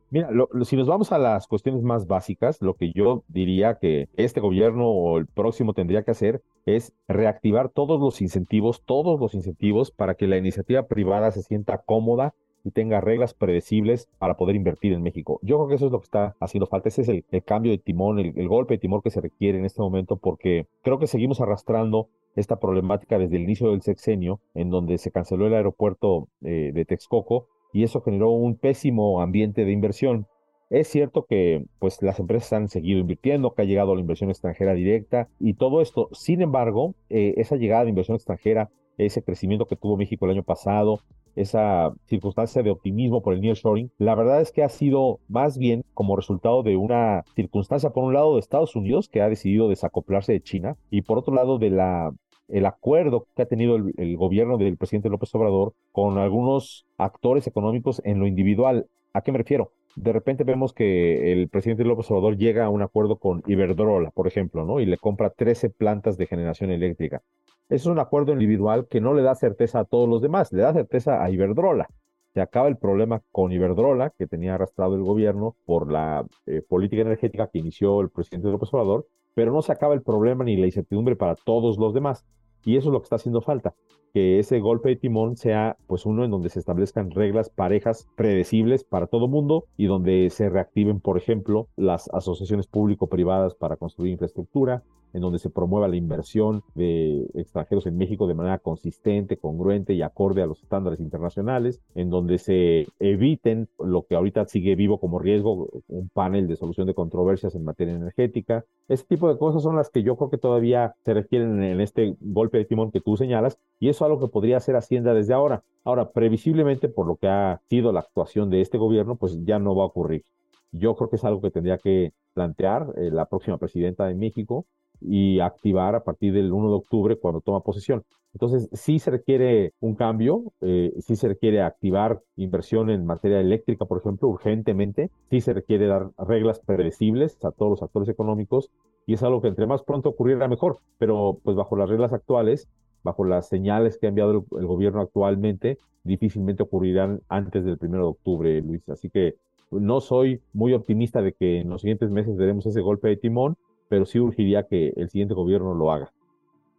Mira, 0.10 0.30
si 0.66 0.76
nos 0.76 0.88
vamos 0.88 1.14
a 1.14 1.18
las 1.18 1.48
cuestiones 1.48 1.84
más 1.84 2.06
básicas, 2.06 2.62
lo 2.62 2.74
que 2.74 2.92
yo 2.92 3.24
diría 3.30 3.78
que 3.80 4.10
este 4.18 4.42
gobierno 4.42 4.90
o 4.90 5.18
el 5.18 5.26
próximo 5.26 5.74
tendría 5.74 6.04
que 6.04 6.12
hacer 6.12 6.42
es 6.66 6.94
reactivar 7.08 7.70
todos 7.70 8.00
los 8.00 8.22
incentivos, 8.22 8.84
todos 8.86 9.20
los 9.20 9.34
incentivos 9.34 9.92
para 9.92 10.16
que 10.16 10.28
la 10.28 10.38
iniciativa 10.38 10.84
privada 10.84 11.32
se 11.32 11.42
sienta 11.42 11.80
cómoda 11.80 12.34
y 12.64 12.72
tenga 12.72 13.02
reglas 13.02 13.34
predecibles 13.34 14.08
para 14.20 14.38
poder 14.38 14.56
invertir 14.56 14.94
en 14.94 15.02
México. 15.02 15.40
Yo 15.42 15.58
creo 15.58 15.68
que 15.68 15.76
eso 15.76 15.88
es 15.88 15.92
lo 15.92 16.00
que 16.00 16.06
está 16.06 16.36
haciendo 16.40 16.68
falta. 16.68 16.90
Ese 16.90 17.02
es 17.02 17.10
el, 17.10 17.44
cambio 17.44 17.72
de 17.72 17.80
timón, 17.80 18.20
el, 18.20 18.48
golpe 18.48 18.76
de 18.76 18.80
timón 18.80 19.02
que 19.02 19.10
se 19.10 19.22
requiere 19.22 19.58
en 19.58 19.66
este 19.66 19.82
momento, 19.82 20.18
porque 20.18 20.68
creo 20.84 21.00
que 21.00 21.08
seguimos 21.08 21.42
arrastrando 21.42 22.10
esta 22.36 22.60
problemática 22.60 23.18
desde 23.18 23.38
el 23.38 23.44
inicio 23.44 23.72
del 23.72 23.82
sexenio, 23.82 24.40
en 24.54 24.70
donde 24.70 24.98
se 24.98 25.12
canceló 25.12 25.48
el 25.48 25.54
aeropuerto 25.54 26.28
eh, 26.44 26.72
de 26.74 26.86
Texcoco 26.86 27.48
y 27.74 27.84
eso 27.84 28.02
generó 28.02 28.32
un 28.32 28.56
pésimo 28.56 29.22
ambiente 29.22 29.66
de 29.66 29.72
inversión. 29.72 30.28
Es 30.72 30.88
cierto 30.88 31.26
que 31.26 31.66
pues 31.80 32.02
las 32.02 32.18
empresas 32.20 32.54
han 32.54 32.70
seguido 32.70 33.00
invirtiendo, 33.00 33.54
que 33.54 33.62
ha 33.62 33.66
llegado 33.66 33.94
la 33.94 34.00
inversión 34.00 34.30
extranjera 34.30 34.74
directa 34.74 35.28
y 35.38 35.56
todo 35.56 35.82
esto. 35.82 36.08
Sin 36.14 36.42
embargo, 36.42 36.96
eh, 37.10 37.34
esa 37.36 37.58
llegada 37.58 37.84
de 37.84 37.90
inversión 37.90 38.16
extranjera, 38.16 38.70
ese 38.98 39.22
crecimiento 39.22 39.66
que 39.66 39.76
tuvo 39.76 39.98
México 39.98 40.26
el 40.26 40.32
año 40.32 40.44
pasado, 40.44 41.02
esa 41.36 41.94
circunstancia 42.08 42.64
de 42.64 42.72
optimismo 42.72 43.22
por 43.22 43.34
el 43.34 43.42
nearshoring, 43.42 43.92
la 43.98 44.16
verdad 44.16 44.40
es 44.40 44.54
que 44.54 44.64
ha 44.64 44.70
sido 44.70 45.20
más 45.28 45.58
bien 45.58 45.84
como 45.94 46.16
resultado 46.16 46.64
de 46.64 46.78
una 46.78 47.26
circunstancia, 47.36 47.90
por 47.90 48.06
un 48.06 48.14
lado, 48.14 48.36
de 48.36 48.40
Estados 48.40 48.74
Unidos, 48.74 49.10
que 49.10 49.22
ha 49.22 49.28
decidido 49.28 49.68
desacoplarse 49.68 50.32
de 50.32 50.42
China, 50.42 50.78
y 50.90 51.02
por 51.02 51.18
otro 51.18 51.34
lado, 51.34 51.58
de 51.58 51.70
la 51.70 52.14
el 52.48 52.66
acuerdo 52.66 53.28
que 53.36 53.42
ha 53.42 53.46
tenido 53.46 53.76
el, 53.76 54.18
gobierno 54.18 54.58
del 54.58 54.78
presidente 54.78 55.10
López 55.10 55.34
Obrador 55.36 55.74
con 55.92 56.18
algunos 56.18 56.86
actores 56.98 57.48
económicos 57.48 58.02
en 58.04 58.20
lo 58.20 58.28
individual. 58.28 58.88
¿A 59.14 59.22
qué 59.22 59.32
me 59.32 59.38
refiero? 59.38 59.72
De 59.96 60.14
repente 60.14 60.44
vemos 60.44 60.74
que 60.74 61.34
el 61.34 61.50
presidente 61.50 61.84
López 61.84 62.10
Obrador 62.12 62.38
llega 62.38 62.66
a 62.66 62.70
un 62.70 62.82
acuerdo 62.82 63.18
con 63.18 63.44
Iberdrola, 63.46 64.12
por 64.12 64.28
ejemplo, 64.28 64.66
¿no? 64.66 64.80
Y 64.80 64.86
le 64.86 64.98
compra 64.98 65.32
13 65.32 65.70
plantas 65.70 66.18
de 66.18 66.28
generación 66.28 66.72
eléctrica. 66.72 67.22
Es 67.70 67.86
un 67.86 68.00
acuerdo 68.00 68.34
individual 68.34 68.88
que 68.90 69.02
no 69.02 69.14
le 69.14 69.22
da 69.22 69.36
certeza 69.36 69.80
a 69.80 69.86
todos 69.86 70.08
los 70.08 70.22
demás, 70.22 70.52
le 70.52 70.62
da 70.62 70.74
certeza 70.74 71.24
a 71.24 71.30
Iberdrola. 71.30 71.90
Se 72.34 72.42
acaba 72.42 72.70
el 72.70 72.78
problema 72.78 73.22
con 73.32 73.52
Iberdrola, 73.52 74.12
que 74.18 74.28
tenía 74.28 74.56
arrastrado 74.56 74.96
el 74.96 75.04
gobierno 75.04 75.56
por 75.66 75.92
la 75.92 76.26
eh, 76.46 76.62
política 76.62 77.02
energética 77.02 77.48
que 77.48 77.60
inició 77.60 78.00
el 78.00 78.10
presidente 78.10 78.50
López 78.50 78.74
Obrador, 78.74 79.08
pero 79.34 79.52
no 79.52 79.62
se 79.62 79.72
acaba 79.74 79.94
el 79.94 80.02
problema 80.02 80.44
ni 80.44 80.56
la 80.56 80.66
incertidumbre 80.66 81.16
para 81.16 81.36
todos 81.36 81.78
los 81.78 81.94
demás. 81.94 82.26
Y 82.64 82.78
eso 82.78 82.90
es 82.90 82.94
lo 82.94 83.00
que 83.00 83.06
está 83.06 83.16
haciendo 83.16 83.42
falta, 83.42 83.74
que 84.14 84.40
ese 84.40 84.60
golpe 84.60 84.90
de 84.90 84.96
timón 84.96 85.38
sea 85.38 85.78
pues 85.88 86.06
uno 86.06 86.24
en 86.24 86.32
donde 86.32 86.50
se 86.50 86.60
establezcan 86.60 87.12
reglas 87.12 87.50
parejas 87.50 88.08
predecibles 88.16 88.84
para 88.84 89.08
todo 89.08 89.28
mundo 89.28 89.66
y 89.78 89.86
donde 89.86 90.30
se 90.30 90.50
reactiven, 90.50 91.00
por 91.00 91.18
ejemplo, 91.18 91.68
las 91.76 92.10
asociaciones 92.14 92.68
público-privadas 92.68 93.56
para 93.56 93.78
construir 93.78 94.12
infraestructura, 94.12 94.84
en 95.14 95.22
donde 95.22 95.40
se 95.40 95.50
promueva 95.50 95.88
la 95.88 95.96
inversión 95.96 96.64
de 96.76 97.28
extranjeros 97.34 97.86
en 97.86 97.98
México 97.98 98.28
de 98.28 98.34
manera 98.34 98.60
consistente, 98.60 99.38
congruente 99.38 99.94
y 99.94 100.02
acorde 100.02 100.42
a 100.42 100.48
los 100.48 100.62
estándares 100.62 101.00
internacionales, 101.00 101.82
en 101.96 102.10
donde 102.10 102.38
se 102.38 102.88
eviten 103.00 103.68
lo 103.80 104.04
que 104.04 104.16
ahorita 104.16 104.46
sigue 104.46 104.76
vivo 104.76 105.00
como 105.00 105.20
riesgo, 105.20 105.70
un 105.88 106.10
panel 106.10 106.48
de 106.48 106.56
solución 106.56 106.88
de 106.88 106.94
controversias 106.94 107.56
en 107.56 107.64
materia 107.64 107.94
energética. 107.94 108.66
Ese 108.88 109.06
tipo 109.06 109.30
de 109.30 109.38
cosas 109.38 109.64
son 109.64 109.76
las 109.76 109.90
que 109.90 110.04
yo 110.04 110.16
creo 110.16 110.30
que 110.30 110.38
todavía 110.38 110.96
se 111.04 111.14
requieren 111.14 111.62
en 111.64 111.82
este 111.82 112.16
golpe 112.20 112.58
de 112.58 112.66
timón 112.66 112.92
que 112.92 113.02
tú 113.02 113.18
señalas, 113.18 113.58
y 113.80 113.90
eso 113.90 114.06
es 114.06 114.12
algo 114.12 114.20
que 114.20 114.32
podría 114.32 114.58
hacer 114.58 114.76
Hacienda 114.76 115.14
desde 115.14 115.34
ahora. 115.34 115.64
Ahora, 115.84 116.12
previsiblemente, 116.12 116.90
por 116.90 117.08
lo 117.08 117.16
que 117.16 117.28
ha 117.28 117.62
sido 117.70 117.92
la 117.92 118.02
actuación 118.02 118.50
de 118.50 118.62
este 118.62 118.78
gobierno, 118.78 119.16
pues 119.16 119.44
ya 119.46 119.60
no 119.60 119.76
va 119.76 119.84
a 119.84 119.88
ocurrir. 119.88 120.24
Yo 120.72 120.96
creo 120.96 121.10
que 121.10 121.18
es 121.18 121.26
algo 121.26 121.42
que 121.42 121.52
tendría 121.52 121.78
que 121.78 122.14
plantear 122.34 122.94
eh, 122.96 123.10
la 123.12 123.26
próxima 123.26 123.58
presidenta 123.58 124.06
de 124.06 124.16
México 124.16 124.66
y 125.02 125.40
activar 125.40 125.96
a 125.96 126.04
partir 126.04 126.34
del 126.34 126.52
1 126.52 126.70
de 126.70 126.76
octubre 126.76 127.16
cuando 127.18 127.42
toma 127.42 127.62
posesión. 127.62 128.04
Entonces, 128.34 128.70
sí 128.72 129.00
se 129.00 129.12
requiere 129.12 129.74
un 129.82 129.96
cambio, 129.96 130.54
eh, 130.62 130.94
sí 131.00 131.16
se 131.18 131.28
requiere 131.28 131.62
activar 131.62 132.22
inversión 132.38 132.90
en 132.90 133.06
materia 133.06 133.42
eléctrica, 133.42 133.86
por 133.86 134.00
ejemplo, 134.00 134.30
urgentemente, 134.30 135.12
sí 135.30 135.42
se 135.42 135.54
requiere 135.54 135.88
dar 135.88 136.12
reglas 136.18 136.60
predecibles 136.60 137.38
a 137.44 137.52
todos 137.52 137.72
los 137.72 137.84
actores 137.84 138.08
económicos 138.08 138.70
y 139.06 139.16
es 139.16 139.24
algo 139.24 139.42
que 139.42 139.50
entre 139.50 139.68
más 139.68 139.84
pronto 139.84 140.10
ocurriera 140.10 140.48
mejor, 140.48 140.78
pero 140.98 141.40
pues 141.44 141.58
bajo 141.58 141.76
las 141.76 141.90
reglas 141.90 142.14
actuales, 142.14 142.70
bajo 143.04 143.26
las 143.26 143.50
señales 143.50 143.98
que 143.98 144.06
ha 144.06 144.10
enviado 144.10 144.46
el, 144.58 144.66
gobierno 144.66 145.02
actualmente, 145.02 145.78
difícilmente 146.04 146.64
ocurrirán 146.64 147.22
antes 147.28 147.66
del 147.66 147.78
1 147.82 147.98
de 147.98 148.04
octubre, 148.04 148.62
Luis. 148.62 148.88
Así 148.90 149.10
que 149.10 149.36
no 149.72 150.00
soy 150.02 150.42
muy 150.54 150.74
optimista 150.74 151.22
de 151.22 151.34
que 151.34 151.60
en 151.62 151.70
los 151.70 151.82
siguientes 151.82 152.10
meses 152.10 152.38
veremos 152.38 152.66
ese 152.66 152.82
golpe 152.82 153.10
de 153.10 153.18
timón, 153.18 153.58
pero 153.92 154.06
sí 154.06 154.18
urgiría 154.20 154.66
que 154.66 154.94
el 154.96 155.10
siguiente 155.10 155.34
gobierno 155.34 155.76
lo 155.76 155.92
haga. 155.92 156.14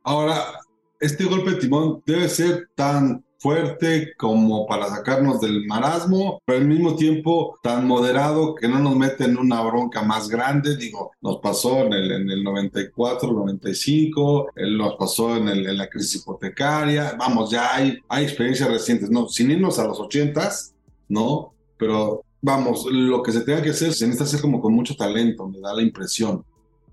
Ahora, 0.02 0.60
este 0.98 1.26
golpe 1.26 1.50
de 1.50 1.56
timón 1.56 2.02
debe 2.06 2.26
ser 2.26 2.70
tan 2.74 3.22
fuerte 3.36 4.14
como 4.16 4.66
para 4.66 4.86
sacarnos 4.86 5.38
del 5.42 5.66
marasmo, 5.66 6.40
pero 6.46 6.60
al 6.60 6.66
mismo 6.66 6.96
tiempo 6.96 7.58
tan 7.62 7.86
moderado 7.86 8.54
que 8.54 8.66
no 8.66 8.78
nos 8.78 8.96
mete 8.96 9.24
en 9.24 9.36
una 9.36 9.60
bronca 9.60 10.00
más 10.00 10.30
grande. 10.30 10.74
Digo, 10.78 11.10
nos 11.20 11.36
pasó 11.36 11.80
en 11.80 11.92
el, 11.92 12.12
en 12.12 12.30
el 12.30 12.42
94, 12.42 13.30
95, 13.30 14.52
nos 14.78 14.96
pasó 14.96 15.36
en, 15.36 15.76
la 15.76 15.90
crisis 15.90 16.22
hipotecaria. 16.22 17.14
Vamos, 17.18 17.50
ya 17.50 17.74
hay, 17.74 17.98
experiencias 18.22 18.70
recientes, 18.70 19.10
¿no? 19.10 19.28
Sin 19.28 19.50
irnos 19.50 19.78
a 19.78 19.86
los 19.86 19.98
80s, 19.98 20.72
¿no? 21.10 21.52
Pero 21.76 22.22
vamos, 22.40 22.86
lo 22.90 23.22
que 23.22 23.32
se 23.32 23.42
tenga 23.42 23.60
que 23.60 23.70
hacer 23.70 23.92
se 23.92 24.06
necesita 24.06 24.24
hacer 24.24 24.40
como 24.40 24.62
con 24.62 24.72
mucho 24.72 24.96
talento, 24.96 25.46
me 25.46 25.60
da 25.60 25.74
la 25.74 25.82
impresión 25.82 26.42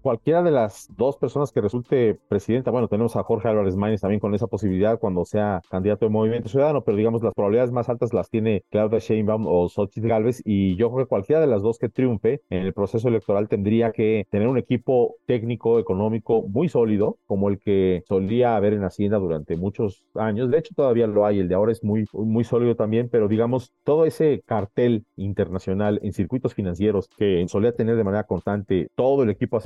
cualquiera 0.02 0.42
de 0.42 0.52
las 0.52 0.88
dos 0.96 1.18
personas 1.18 1.52
que 1.52 1.62
resulte 1.62 2.20
presidenta, 2.28 2.72
bueno, 2.72 2.88
tenemos 2.88 3.16
a 3.16 3.24
Jorge 3.24 3.48
Álvarez 3.48 3.76
Maínez 3.76 4.02
también 4.02 4.20
con 4.20 4.34
esa 4.34 4.48
posibilidad 4.48 5.00
cuando 5.00 5.26
sea 5.26 5.62
candidato 5.70 6.06
de 6.06 6.12
Movimiento 6.12 6.50
Ciudadano, 6.50 6.84
pero 6.84 6.98
digamos 6.98 7.24
las 7.24 7.34
probabilidades 7.34 7.72
más 7.72 7.90
altas 7.90 8.14
las 8.14 8.30
tiene 8.30 8.64
Claudia 8.70 9.00
Sheinbaum 9.00 9.46
o 9.48 9.70
Xochitl 9.70 10.08
Galvez 10.08 10.42
y 10.46 10.76
yo 10.76 10.92
creo 10.92 11.06
que 11.06 11.10
cualquiera 11.10 11.42
de 11.42 11.48
las 11.48 11.62
dos 11.62 11.78
que 11.78 11.90
triunfe 11.90 12.42
en 12.50 12.64
el 12.64 12.74
proceso 12.74 13.08
electoral 13.08 13.48
tendría 13.48 13.92
que 13.92 14.26
tener 14.30 14.48
un 14.48 14.58
equipo 14.58 15.16
técnico, 15.26 15.80
económico 15.80 16.44
muy 16.48 16.70
sólido, 16.70 17.18
como 17.26 17.50
el 17.50 17.60
que 17.60 18.04
solía 18.08 18.56
haber 18.56 18.74
en 18.74 18.84
Hacienda 18.84 19.18
durante 19.18 19.56
muchos 19.56 20.04
años. 20.16 20.50
De 20.50 20.58
hecho, 20.58 20.74
todavía 20.76 21.08
lo 21.08 21.26
hay, 21.26 21.40
el 21.40 21.48
de 21.48 21.56
ahora 21.56 21.72
es 21.72 21.84
muy, 21.84 22.06
muy 22.14 22.44
sólido 22.44 22.76
también, 22.76 23.10
pero 23.10 23.28
digamos, 23.28 23.74
todo 23.84 24.06
ese 24.06 24.42
cartel 24.46 25.06
internacional 25.16 26.00
en 26.04 26.14
circuitos 26.14 26.54
financieros 26.54 27.10
que 27.18 27.46
solía 27.48 27.74
tener 27.74 27.96
de 27.96 28.04
manera 28.04 28.24
constante 28.24 28.88
todo 28.96 29.24
el 29.24 29.30
equipo 29.30 29.58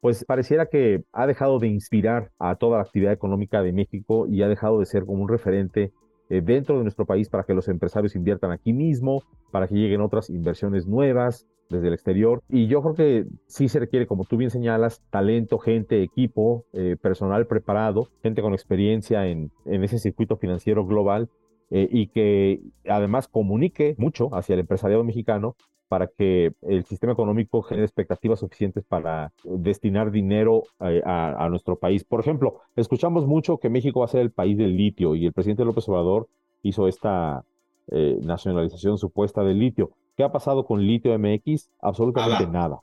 pues 0.00 0.24
pareciera 0.24 0.66
que 0.66 1.04
ha 1.12 1.26
dejado 1.26 1.60
de 1.60 1.68
inspirar 1.68 2.32
a 2.38 2.56
toda 2.56 2.78
la 2.78 2.82
actividad 2.82 3.12
económica 3.12 3.62
de 3.62 3.72
México 3.72 4.26
y 4.26 4.42
ha 4.42 4.48
dejado 4.48 4.80
de 4.80 4.86
ser 4.86 5.04
como 5.06 5.22
un 5.22 5.28
referente 5.28 5.92
eh, 6.28 6.40
dentro 6.40 6.76
de 6.76 6.82
nuestro 6.82 7.06
país 7.06 7.28
para 7.28 7.44
que 7.44 7.54
los 7.54 7.68
empresarios 7.68 8.16
inviertan 8.16 8.50
aquí 8.50 8.72
mismo, 8.72 9.22
para 9.52 9.68
que 9.68 9.76
lleguen 9.76 10.00
otras 10.00 10.28
inversiones 10.28 10.86
nuevas 10.86 11.46
desde 11.70 11.86
el 11.86 11.94
exterior. 11.94 12.42
Y 12.48 12.66
yo 12.66 12.82
creo 12.82 12.94
que 12.94 13.26
sí 13.46 13.68
se 13.68 13.78
requiere, 13.78 14.06
como 14.06 14.24
tú 14.24 14.36
bien 14.36 14.50
señalas, 14.50 15.02
talento, 15.10 15.58
gente, 15.58 16.02
equipo, 16.02 16.64
eh, 16.72 16.96
personal 17.00 17.46
preparado, 17.46 18.08
gente 18.22 18.42
con 18.42 18.54
experiencia 18.54 19.28
en, 19.28 19.52
en 19.66 19.84
ese 19.84 19.98
circuito 19.98 20.36
financiero 20.36 20.84
global 20.84 21.28
eh, 21.74 21.88
y 21.90 22.08
que 22.08 22.60
además 22.86 23.28
comunique 23.28 23.94
mucho 23.96 24.28
hacia 24.34 24.52
el 24.52 24.60
empresariado 24.60 25.04
mexicano 25.04 25.56
para 25.88 26.06
que 26.06 26.52
el 26.60 26.84
sistema 26.84 27.14
económico 27.14 27.62
genere 27.62 27.86
expectativas 27.86 28.40
suficientes 28.40 28.84
para 28.84 29.32
destinar 29.42 30.10
dinero 30.10 30.64
eh, 30.80 31.00
a, 31.04 31.48
nuestro 31.48 31.76
país. 31.76 32.04
Por 32.04 32.20
ejemplo, 32.20 32.60
escuchamos 32.76 33.26
mucho 33.26 33.56
que 33.56 33.70
México 33.70 34.00
va 34.00 34.04
a 34.04 34.08
ser 34.08 34.20
el 34.20 34.30
país 34.30 34.58
del 34.58 34.76
litio 34.76 35.14
y 35.14 35.24
el 35.24 35.32
presidente 35.32 35.64
López 35.64 35.88
Obrador 35.88 36.28
hizo 36.62 36.88
esta 36.88 37.42
eh, 37.90 38.18
nacionalización 38.22 38.98
supuesta 38.98 39.42
del 39.42 39.58
litio. 39.58 39.92
¿Qué 40.14 40.24
ha 40.24 40.32
pasado 40.32 40.66
con 40.66 40.86
litio 40.86 41.18
MX? 41.18 41.70
Absolutamente 41.80 42.46
nada. 42.48 42.80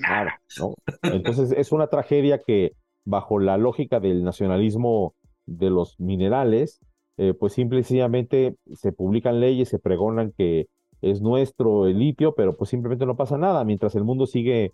nada 0.00 0.40
Entonces 1.02 1.52
es 1.52 1.70
una 1.70 1.88
tragedia 1.88 2.38
que 2.38 2.72
bajo 3.04 3.38
la 3.38 3.58
lógica 3.58 4.00
del 4.00 4.24
nacionalismo 4.24 5.14
de 5.44 5.68
los 5.68 6.00
minerales, 6.00 6.80
eh, 7.18 7.34
pues 7.38 7.52
simple 7.52 7.80
y 7.80 7.82
sencillamente 7.82 8.56
se 8.74 8.92
publican 8.92 9.40
leyes, 9.40 9.68
se 9.68 9.78
pregonan 9.78 10.32
que 10.36 10.68
es 11.02 11.20
nuestro 11.20 11.86
el 11.86 11.98
litio, 11.98 12.34
pero 12.34 12.56
pues 12.56 12.70
simplemente 12.70 13.06
no 13.06 13.16
pasa 13.16 13.36
nada, 13.36 13.64
mientras 13.64 13.94
el 13.94 14.04
mundo 14.04 14.26
sigue 14.26 14.72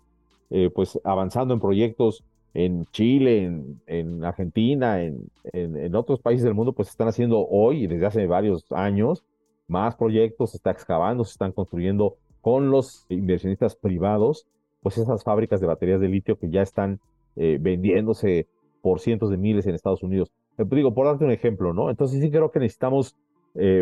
eh, 0.49 0.69
pues 0.73 0.99
avanzando 1.03 1.53
en 1.53 1.59
proyectos 1.59 2.23
en 2.53 2.85
Chile, 2.87 3.51
en, 3.85 4.23
Argentina, 4.25 5.03
en, 5.03 5.29
en, 5.53 5.95
otros 5.95 6.19
países 6.19 6.43
del 6.43 6.55
mundo, 6.55 6.73
pues 6.73 6.89
están 6.89 7.07
haciendo 7.07 7.47
hoy 7.47 7.83
y 7.83 7.87
desde 7.87 8.07
hace 8.07 8.25
varios 8.25 8.65
años 8.71 9.23
más 9.67 9.95
proyectos, 9.95 10.51
se 10.51 10.57
está 10.57 10.71
excavando, 10.71 11.23
se 11.23 11.33
están 11.33 11.51
construyendo 11.51 12.17
con 12.41 12.71
los 12.71 13.05
inversionistas 13.09 13.75
privados, 13.75 14.47
pues 14.81 14.97
esas 14.97 15.23
fábricas 15.23 15.61
de 15.61 15.67
baterías 15.67 16.01
de 16.01 16.07
litio 16.07 16.39
que 16.39 16.49
ya 16.49 16.61
están 16.61 16.99
eh, 17.35 17.57
vendiéndose 17.61 18.47
por 18.81 18.99
cientos 18.99 19.29
de 19.29 19.37
miles 19.37 19.67
en 19.67 19.75
Estados 19.75 20.03
Unidos. 20.03 20.31
Eh, 20.59 20.65
digo, 20.69 20.93
por 20.93 21.07
darte 21.07 21.25
un 21.25 21.31
ejemplo, 21.31 21.73
¿no? 21.73 21.89
Entonces 21.89 22.21
sí 22.21 22.29
creo 22.29 22.51
que 22.51 22.59
necesitamos 22.59 23.15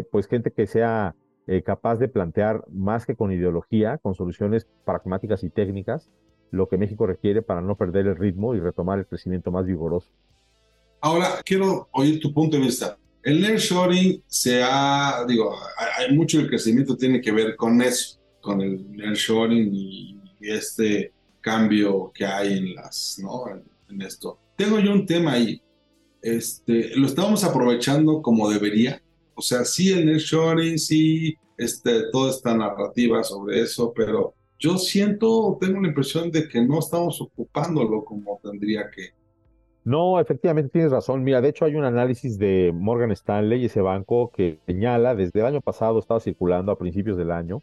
pues 0.09 0.27
gente 0.27 0.51
que 0.51 0.65
sea 0.65 1.13
eh, 1.49 1.63
capaz 1.63 1.95
de 1.95 2.09
plantear 2.09 2.65
más 2.69 3.05
que 3.05 3.15
con 3.15 3.31
ideología, 3.31 3.97
con 3.99 4.15
soluciones 4.15 4.67
pragmáticas 4.85 5.45
y 5.45 5.49
técnicas, 5.49 6.09
lo 6.51 6.67
que 6.67 6.77
México 6.77 7.07
requiere 7.07 7.41
para 7.41 7.61
no 7.61 7.77
perder 7.77 8.05
el 8.05 8.17
ritmo 8.17 8.53
y 8.53 8.59
retomar 8.59 8.99
el 8.99 9.05
crecimiento 9.07 9.49
más 9.49 9.65
vigoroso. 9.65 10.09
Ahora, 10.99 11.41
quiero 11.45 11.87
oír 11.93 12.19
tu 12.19 12.33
punto 12.33 12.57
de 12.57 12.63
vista. 12.63 12.97
El 13.23 13.41
nearshoring 13.41 14.21
se 14.27 14.61
ha, 14.61 15.23
digo, 15.25 15.55
hay 15.97 16.13
mucho 16.13 16.37
del 16.37 16.49
crecimiento 16.49 16.97
tiene 16.97 17.21
que 17.21 17.31
ver 17.31 17.55
con 17.55 17.81
eso, 17.81 18.19
con 18.41 18.59
el 18.59 18.91
nearshoring 18.91 19.69
y 19.73 20.19
este 20.41 21.13
cambio 21.39 22.11
que 22.13 22.25
hay 22.25 22.57
en 22.57 22.75
las, 22.75 23.19
¿no? 23.23 23.45
En, 23.49 24.01
esto. 24.01 24.37
Tengo 24.57 24.79
yo 24.79 24.91
un 24.91 25.05
tema 25.05 25.31
ahí. 25.33 25.61
Este, 26.21 26.95
lo 26.95 27.07
estamos 27.07 27.43
aprovechando 27.43 28.21
como 28.21 28.49
debería 28.49 29.01
o 29.37 29.41
sea, 29.41 29.63
sí 29.63 29.93
el 29.93 30.07
nearshoring, 30.07 30.79
sí 30.79 31.37
este, 31.57 32.09
toda 32.11 32.31
esta 32.31 32.57
narrativa 32.57 33.23
sobre 33.23 33.61
eso, 33.61 33.93
pero 33.95 34.33
yo 34.57 34.79
siento, 34.79 35.57
tengo 35.61 35.79
la 35.79 35.89
impresión 35.89 36.31
de 36.31 36.47
que 36.49 36.59
no 36.59 36.79
estamos 36.79 37.21
ocupándolo 37.21 38.03
como 38.03 38.39
tendría 38.41 38.89
que. 38.89 39.11
No, 39.83 40.19
efectivamente 40.19 40.71
tienes 40.71 40.91
razón. 40.91 41.23
Mira, 41.23 41.39
de 41.39 41.49
hecho 41.49 41.65
hay 41.65 41.75
un 41.75 41.85
análisis 41.85 42.39
de 42.39 42.71
Morgan 42.73 43.11
Stanley, 43.11 43.63
ese 43.63 43.79
banco 43.79 44.31
que 44.35 44.57
señala, 44.65 45.13
desde 45.13 45.39
el 45.39 45.45
año 45.45 45.61
pasado 45.61 45.99
estaba 45.99 46.19
circulando 46.19 46.71
a 46.71 46.79
principios 46.79 47.15
del 47.15 47.29
año, 47.29 47.61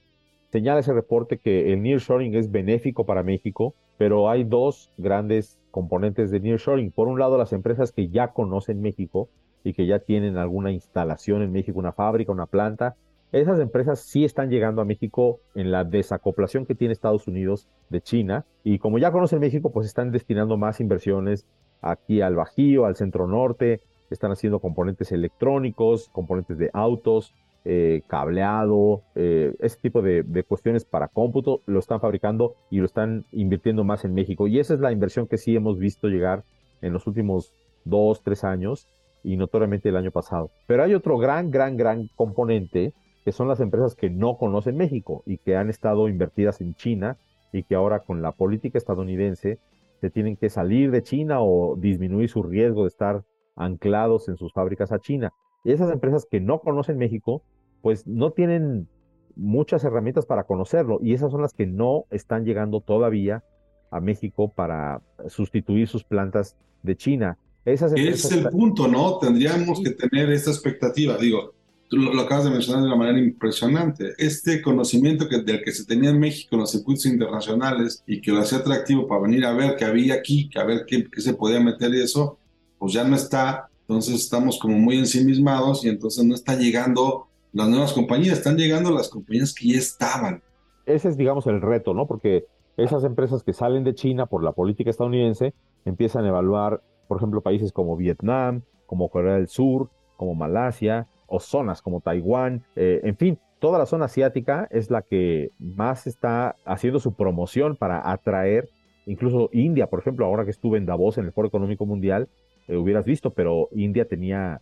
señala 0.52 0.78
ese 0.78 0.92
reporte 0.92 1.38
que 1.38 1.72
el 1.72 1.82
nearshoring 1.82 2.36
es 2.36 2.52
benéfico 2.52 3.04
para 3.04 3.24
México, 3.24 3.74
pero 3.98 4.30
hay 4.30 4.44
dos 4.44 4.90
grandes 4.96 5.58
componentes 5.74 6.30
de 6.30 6.38
nearshoring. 6.38 6.92
Por 6.92 7.08
un 7.08 7.18
lado, 7.18 7.36
las 7.36 7.52
empresas 7.52 7.90
que 7.90 8.08
ya 8.08 8.28
conocen 8.28 8.80
México 8.80 9.28
y 9.64 9.72
que 9.72 9.86
ya 9.86 9.98
tienen 9.98 10.36
alguna 10.36 10.70
instalación 10.70 11.42
en 11.42 11.50
México, 11.50 11.80
una 11.80 11.90
fábrica, 11.90 12.30
una 12.30 12.46
planta. 12.46 12.94
Esas 13.32 13.58
empresas 13.58 13.98
sí 13.98 14.24
están 14.24 14.50
llegando 14.50 14.80
a 14.80 14.84
México 14.84 15.40
en 15.56 15.72
la 15.72 15.82
desacoplación 15.82 16.64
que 16.64 16.76
tiene 16.76 16.92
Estados 16.92 17.26
Unidos 17.26 17.66
de 17.88 18.00
China 18.00 18.44
y 18.62 18.78
como 18.78 18.98
ya 18.98 19.10
conocen 19.10 19.40
México, 19.40 19.72
pues 19.72 19.88
están 19.88 20.12
destinando 20.12 20.56
más 20.56 20.78
inversiones 20.78 21.44
aquí 21.82 22.20
al 22.20 22.36
Bajío, 22.36 22.86
al 22.86 22.94
centro 22.94 23.26
norte, 23.26 23.80
están 24.10 24.30
haciendo 24.30 24.60
componentes 24.60 25.10
electrónicos, 25.10 26.08
componentes 26.12 26.56
de 26.56 26.70
autos, 26.72 27.34
eh, 27.64 28.02
cableado, 28.06 29.02
eh, 29.14 29.54
ese 29.60 29.78
tipo 29.80 30.02
de, 30.02 30.22
de, 30.22 30.44
cuestiones 30.44 30.84
para 30.84 31.08
cómputo, 31.08 31.62
lo 31.66 31.78
están 31.78 32.00
fabricando 32.00 32.54
y 32.70 32.78
lo 32.78 32.84
están 32.84 33.24
invirtiendo 33.32 33.84
más 33.84 34.04
en 34.04 34.14
México. 34.14 34.46
Y 34.46 34.58
esa 34.58 34.74
es 34.74 34.80
la 34.80 34.92
inversión 34.92 35.26
que 35.26 35.38
sí 35.38 35.56
hemos 35.56 35.78
visto 35.78 36.08
llegar 36.08 36.44
en 36.82 36.92
los 36.92 37.06
últimos 37.06 37.52
dos, 37.84 38.22
tres 38.22 38.44
años 38.44 38.86
y 39.22 39.36
notoriamente 39.36 39.88
el 39.88 39.96
año 39.96 40.10
pasado. 40.10 40.50
Pero 40.66 40.82
hay 40.82 40.94
otro 40.94 41.16
gran, 41.18 41.50
gran, 41.50 41.76
gran 41.76 42.08
componente 42.16 42.92
que 43.24 43.32
son 43.32 43.48
las 43.48 43.60
empresas 43.60 43.94
que 43.94 44.10
no 44.10 44.36
conocen 44.36 44.76
México 44.76 45.22
y 45.24 45.38
que 45.38 45.56
han 45.56 45.70
estado 45.70 46.08
invertidas 46.08 46.60
en 46.60 46.74
China 46.74 47.16
y 47.52 47.62
que 47.62 47.74
ahora 47.74 48.00
con 48.00 48.20
la 48.20 48.32
política 48.32 48.76
estadounidense 48.76 49.58
se 50.00 50.10
tienen 50.10 50.36
que 50.36 50.50
salir 50.50 50.90
de 50.90 51.02
China 51.02 51.38
o 51.40 51.76
disminuir 51.76 52.28
su 52.28 52.42
riesgo 52.42 52.82
de 52.82 52.88
estar 52.88 53.22
anclados 53.56 54.28
en 54.28 54.36
sus 54.36 54.52
fábricas 54.52 54.92
a 54.92 54.98
China. 54.98 55.32
Y 55.64 55.72
esas 55.72 55.90
empresas 55.90 56.26
que 56.30 56.40
no 56.40 56.58
conocen 56.58 56.98
México, 56.98 57.42
pues 57.84 58.06
no 58.06 58.30
tienen 58.30 58.88
muchas 59.36 59.84
herramientas 59.84 60.24
para 60.24 60.44
conocerlo 60.44 61.00
y 61.02 61.12
esas 61.12 61.30
son 61.30 61.42
las 61.42 61.52
que 61.52 61.66
no 61.66 62.06
están 62.10 62.46
llegando 62.46 62.80
todavía 62.80 63.44
a 63.90 64.00
México 64.00 64.50
para 64.50 65.02
sustituir 65.28 65.86
sus 65.86 66.02
plantas 66.02 66.56
de 66.82 66.96
China. 66.96 67.36
Ese 67.62 67.84
es 68.08 68.32
el 68.32 68.48
punto, 68.48 68.88
¿no? 68.88 69.18
Tendríamos 69.18 69.82
que 69.82 69.90
tener 69.90 70.32
esta 70.32 70.50
expectativa. 70.50 71.18
Digo, 71.18 71.52
tú 71.90 71.98
lo, 71.98 72.18
acabas 72.22 72.44
de 72.44 72.52
mencionar 72.52 72.80
de 72.80 72.88
una 72.88 72.96
manera 72.96 73.18
impresionante. 73.18 74.14
Este 74.16 74.62
conocimiento 74.62 75.28
que, 75.28 75.42
del 75.42 75.62
que 75.62 75.72
se 75.72 75.84
tenía 75.84 76.08
en 76.08 76.18
México 76.18 76.54
en 76.54 76.60
los 76.60 76.70
circuitos 76.70 77.04
internacionales 77.04 78.02
y 78.06 78.22
que 78.22 78.32
lo 78.32 78.40
hacía 78.40 78.60
atractivo 78.60 79.06
para 79.06 79.20
venir 79.20 79.44
a 79.44 79.52
ver 79.52 79.76
qué 79.76 79.84
había 79.84 80.14
aquí, 80.14 80.48
que 80.48 80.58
a 80.58 80.64
ver 80.64 80.86
qué, 80.86 81.04
qué 81.10 81.20
se 81.20 81.34
podía 81.34 81.60
meter 81.60 81.94
y 81.94 82.00
eso, 82.00 82.38
pues 82.78 82.94
ya 82.94 83.04
no 83.04 83.14
está. 83.14 83.68
Entonces 83.82 84.14
estamos 84.14 84.58
como 84.58 84.78
muy 84.78 84.96
ensimismados 84.96 85.84
y 85.84 85.90
entonces 85.90 86.24
no 86.24 86.34
está 86.34 86.56
llegando 86.56 87.28
las 87.54 87.68
nuevas 87.68 87.94
compañías, 87.94 88.38
están 88.38 88.56
llegando 88.56 88.90
las 88.90 89.08
compañías 89.08 89.54
que 89.54 89.68
ya 89.68 89.78
estaban. 89.78 90.42
Ese 90.84 91.08
es, 91.08 91.16
digamos, 91.16 91.46
el 91.46 91.62
reto, 91.62 91.94
¿no? 91.94 92.06
Porque 92.06 92.44
esas 92.76 93.04
empresas 93.04 93.42
que 93.42 93.54
salen 93.54 93.84
de 93.84 93.94
China 93.94 94.26
por 94.26 94.44
la 94.44 94.52
política 94.52 94.90
estadounidense 94.90 95.54
empiezan 95.86 96.26
a 96.26 96.28
evaluar 96.28 96.82
por 97.06 97.18
ejemplo, 97.18 97.40
países 97.40 97.72
como 97.72 97.96
Vietnam, 97.96 98.62
como 98.86 99.08
Corea 99.08 99.34
del 99.34 99.48
Sur, 99.48 99.90
como 100.16 100.34
Malasia, 100.34 101.06
o 101.26 101.40
zonas 101.40 101.82
como 101.82 102.00
Taiwán, 102.00 102.64
eh, 102.76 103.00
en 103.02 103.16
fin, 103.16 103.38
toda 103.58 103.78
la 103.78 103.86
zona 103.86 104.04
asiática 104.04 104.68
es 104.70 104.90
la 104.90 105.02
que 105.02 105.50
más 105.58 106.06
está 106.06 106.56
haciendo 106.64 107.00
su 107.00 107.14
promoción 107.14 107.76
para 107.76 108.10
atraer, 108.10 108.68
incluso 109.06 109.48
India, 109.52 109.88
por 109.88 110.00
ejemplo, 110.00 110.26
ahora 110.26 110.44
que 110.44 110.50
estuve 110.50 110.78
en 110.78 110.86
Davos 110.86 111.18
en 111.18 111.24
el 111.24 111.32
Foro 111.32 111.48
Económico 111.48 111.86
Mundial, 111.86 112.28
eh, 112.68 112.76
hubieras 112.76 113.04
visto, 113.04 113.30
pero 113.30 113.68
India 113.72 114.06
tenía 114.06 114.60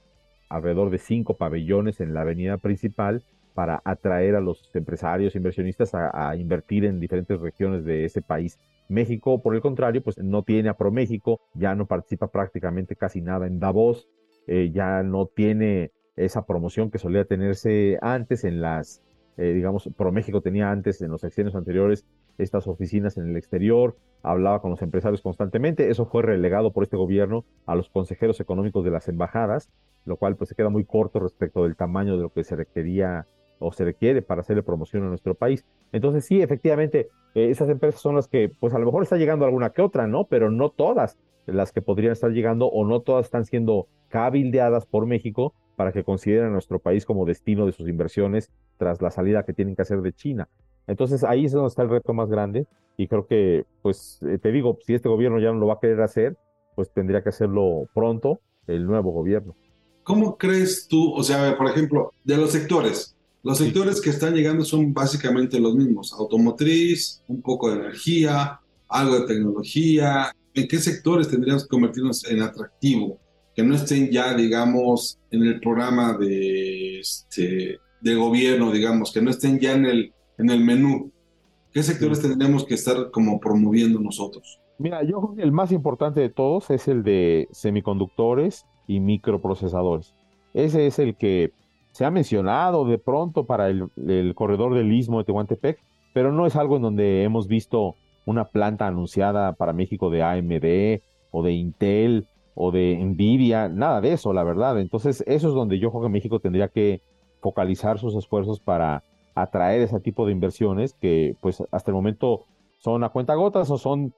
alrededor 0.53 0.91
de 0.91 0.99
cinco 0.99 1.35
pabellones 1.35 2.01
en 2.01 2.13
la 2.13 2.21
avenida 2.21 2.59
principal 2.59 3.23
para 3.55 3.81
atraer 3.85 4.37
a 4.37 4.41
los 4.41 4.71
empresarios, 4.75 5.35
inversionistas 5.35 5.93
a, 5.95 6.37
invertir 6.37 6.85
en 6.85 7.01
diferentes 7.01 7.41
regiones 7.41 7.85
de 7.85 8.05
ese 8.05 8.23
país. 8.23 8.59
México, 8.89 9.43
por 9.43 9.55
el 9.55 9.61
contrario, 9.61 10.03
pues 10.03 10.19
no 10.19 10.43
tiene 10.43 10.69
a 10.69 10.75
ProMéxico, 10.75 11.41
ya 11.55 11.75
no 11.75 11.87
participa 11.87 12.29
prácticamente 12.29 12.97
casi 12.97 13.21
nada 13.21 13.47
en 13.47 13.61
Davos, 13.61 14.09
eh, 14.47 14.71
ya 14.73 15.03
no 15.03 15.27
tiene 15.27 15.91
esa 16.17 16.45
promoción 16.45 16.91
que 16.91 16.99
solía 16.99 17.25
tenerse 17.25 17.99
antes 18.03 18.45
en 18.45 18.61
las, 18.61 19.03
eh, 19.39 19.53
digamos, 19.55 19.89
ProMéxico 19.97 20.43
tenía 20.43 20.71
antes 20.71 21.01
en 21.01 21.11
los 21.11 21.23
secciones 21.23 21.55
anteriores 21.55 22.05
estas 22.39 22.67
oficinas 22.67 23.17
en 23.17 23.29
el 23.29 23.37
exterior, 23.37 23.97
hablaba 24.23 24.61
con 24.61 24.71
los 24.71 24.83
empresarios 24.83 25.23
constantemente, 25.23 25.91
eso 25.91 26.07
fue 26.07 26.23
relegado 26.23 26.73
por 26.73 26.85
este 26.85 26.97
gobierno 26.97 27.45
a 27.67 27.75
los 27.75 27.89
consejeros 27.89 28.41
económicos 28.41 28.85
de 28.85 28.91
las 28.91 29.09
embajadas, 29.09 29.71
lo 30.05 30.17
cual 30.17 30.37
pues 30.37 30.49
se 30.49 30.55
queda 30.55 30.69
muy 30.69 30.85
corto 30.85 31.21
respecto 31.21 31.65
del 31.65 31.77
tamaño 31.77 32.17
de 32.17 32.23
lo 32.23 32.33
que 32.33 32.45
se 32.45 32.57
requería 32.57 33.27
o 33.59 33.73
se 33.73 33.85
requiere 33.85 34.23
para 34.23 34.41
hacerle 34.41 34.63
promoción 34.63 35.05
a 35.05 35.09
nuestro 35.09 35.35
país. 35.35 35.65
Entonces 35.93 36.25
sí, 36.25 36.43
efectivamente, 36.43 37.09
eh, 37.35 37.51
esas 37.51 37.69
empresas 37.69 38.01
son 38.01 38.17
las 38.17 38.29
que 38.29 38.51
pues 38.61 38.75
a 38.75 38.79
lo 38.79 38.87
mejor 38.87 39.03
está 39.03 39.17
llegando 39.17 39.45
alguna 39.45 39.71
que 39.71 39.83
otra, 39.83 40.07
¿no? 40.07 40.27
Pero 40.27 40.51
no 40.51 40.71
todas 40.71 41.19
las 41.47 41.73
que 41.73 41.83
podrían 41.83 42.13
estar 42.13 42.31
llegando 42.31 42.67
o 42.67 42.85
no 42.85 43.01
todas 43.01 43.27
están 43.27 43.45
siendo 43.45 43.89
cabildeadas 44.09 44.87
por 44.87 45.07
México 45.07 45.55
para 45.77 45.93
que 45.93 46.05
consideren 46.05 46.47
a 46.47 46.51
nuestro 46.51 46.79
país 46.79 47.07
como 47.07 47.25
destino 47.25 47.67
de 47.67 47.73
sus 47.73 47.89
inversiones 47.89 48.53
tras 48.77 49.01
la 49.01 49.11
salida 49.11 49.45
que 49.45 49.53
tienen 49.53 49.75
que 49.75 49.83
hacer 49.83 50.03
de 50.03 50.13
China. 50.13 50.49
Entonces 50.87 51.25
ahí 51.25 51.47
es 51.47 51.53
donde 51.53 51.69
está 51.69 51.83
el 51.83 51.89
reto 51.89 52.13
más 52.13 52.29
grande 52.29 52.67
y 52.97 53.09
creo 53.09 53.27
que, 53.27 53.65
pues 53.81 54.21
eh, 54.23 54.39
te 54.39 54.53
digo, 54.53 54.77
si 54.85 54.95
este 54.95 55.09
gobierno 55.09 55.39
ya 55.39 55.53
no 55.53 55.59
lo 55.59 55.67
va 55.67 55.75
a 55.75 55.81
querer 55.81 56.03
hacer, 56.03 56.37
pues 56.75 56.93
tendría 56.93 57.23
que 57.23 57.31
hacerlo 57.31 57.87
pronto 57.95 58.41
el 58.67 58.87
nuevo 58.87 59.11
gobierno. 59.13 59.55
¿Cómo 60.03 60.37
crees 60.37 60.89
tú, 60.89 61.13
o 61.13 61.23
sea, 61.23 61.57
por 61.57 61.69
ejemplo, 61.69 62.13
de 62.25 62.37
los 62.37 62.51
sectores, 62.51 63.17
los 63.45 63.59
sectores 63.59 64.01
que 64.01 64.11
están 64.11 64.35
llegando 64.35 64.65
son 64.65 64.95
básicamente 64.95 65.59
los 65.59 65.75
mismos, 65.75 66.13
automotriz, 66.13 67.23
un 67.27 67.43
poco 67.43 67.71
de 67.71 67.81
energía, 67.81 68.61
algo 68.89 69.19
de 69.19 69.27
tecnología. 69.27 70.33
¿En 70.55 70.69
qué 70.69 70.79
sectores 70.79 71.29
tendríamos 71.29 71.65
que 71.65 71.69
convertirnos 71.69 72.25
en 72.31 72.41
atractivo? 72.41 73.19
Que 73.57 73.65
no 73.65 73.75
estén 73.75 74.11
ya, 74.11 74.33
digamos, 74.35 75.19
en 75.33 75.43
el 75.43 75.59
programa 75.59 76.17
de, 76.17 77.01
este, 77.01 77.79
de 78.01 78.15
gobierno, 78.15 78.71
digamos, 78.71 79.13
que 79.13 79.21
no 79.21 79.31
estén 79.31 79.59
ya 79.59 79.73
en 79.73 79.87
el, 79.87 80.13
en 80.39 80.51
el 80.51 80.61
menú. 80.61 81.11
¿Qué 81.73 81.83
sectores 81.83 82.21
tendríamos 82.21 82.65
que 82.65 82.75
estar 82.75 83.11
como 83.11 83.41
promoviendo 83.41 83.99
nosotros? 83.99 84.61
Mira, 84.79 85.03
yo 85.03 85.21
creo 85.21 85.35
que 85.35 85.43
el 85.43 85.53
más 85.53 85.73
importante 85.73 86.21
de 86.21 86.29
todos 86.29 86.71
es 86.71 86.87
el 86.87 87.03
de 87.03 87.49
semiconductores 87.51 88.67
y 88.87 89.01
microprocesadores. 89.01 90.15
Ese 90.55 90.87
es 90.87 90.99
el 90.99 91.17
que 91.17 91.53
se 91.93 92.05
ha 92.05 92.11
mencionado 92.11 92.85
de 92.85 92.99
pronto 92.99 93.45
para 93.45 93.69
el, 93.69 94.35
corredor 94.35 94.75
del 94.75 94.93
istmo 94.93 95.19
de 95.19 95.25
Tehuantepec, 95.25 95.79
pero 96.15 96.33
no 96.33 96.47
es 96.47 96.57
algo 96.57 96.77
en 96.77 96.83
donde 96.83 97.23
hemos 97.23 97.47
visto 97.47 97.95
una 98.27 98.47
planta 98.47 98.87
anunciada 98.87 99.53
para 99.55 99.73
México 99.73 100.11
de 100.11 100.23
AMD 100.23 101.01
o 101.31 101.43
de 101.43 101.53
Intel 101.53 102.27
o 102.55 102.71
de 102.71 102.97
Nvidia, 102.97 103.69
nada 103.69 104.01
de 104.01 104.13
eso, 104.13 104.33
la 104.33 104.45
verdad. 104.45 104.79
Entonces, 104.79 105.25
eso 105.27 105.49
es 105.49 105.55
donde 105.55 105.79
yo 105.79 105.91
creo 105.91 106.03
que 106.03 106.09
México 106.09 106.39
tendría 106.39 106.69
que 106.69 107.01
focalizar 107.41 107.99
sus 107.99 108.15
esfuerzos 108.15 108.61
para 108.61 109.03
atraer 109.35 109.83
ese 109.83 110.01
tipo 110.01 110.27
de 110.27 110.33
inversiones 110.33 110.95
que 110.95 111.37
pues 111.41 111.63
hasta 111.73 111.91
el 111.91 111.95
momento 111.95 112.45
son 112.79 113.03
a 113.05 113.09
cuenta 113.09 113.35
gotas 113.35 113.71
o 113.71 113.79
son 113.79 114.13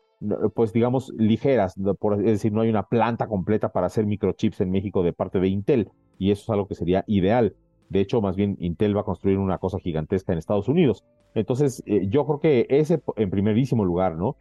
pues 0.54 0.72
digamos 0.72 1.12
ligeras, 1.16 1.74
por, 1.98 2.14
es 2.14 2.24
decir, 2.24 2.52
no 2.52 2.62
hay 2.62 2.70
una 2.70 2.84
planta 2.84 3.26
completa 3.26 3.70
para 3.70 3.86
hacer 3.86 4.06
microchips 4.06 4.60
en 4.60 4.70
México 4.70 5.02
de 5.02 5.12
parte 5.12 5.40
de 5.40 5.48
Intel 5.48 5.90
y 6.18 6.30
eso 6.30 6.42
es 6.42 6.50
algo 6.50 6.68
que 6.68 6.74
sería 6.74 7.04
ideal. 7.06 7.54
De 7.88 8.00
hecho, 8.00 8.20
más 8.20 8.36
bien 8.36 8.56
Intel 8.60 8.96
va 8.96 9.02
a 9.02 9.04
construir 9.04 9.38
una 9.38 9.58
cosa 9.58 9.78
gigantesca 9.78 10.32
en 10.32 10.38
Estados 10.38 10.68
Unidos. 10.68 11.04
Entonces, 11.34 11.82
eh, 11.86 12.06
yo 12.08 12.26
creo 12.26 12.40
que 12.40 12.66
ese 12.70 13.02
en 13.16 13.30
primerísimo 13.30 13.84
lugar, 13.84 14.16
¿no? 14.16 14.36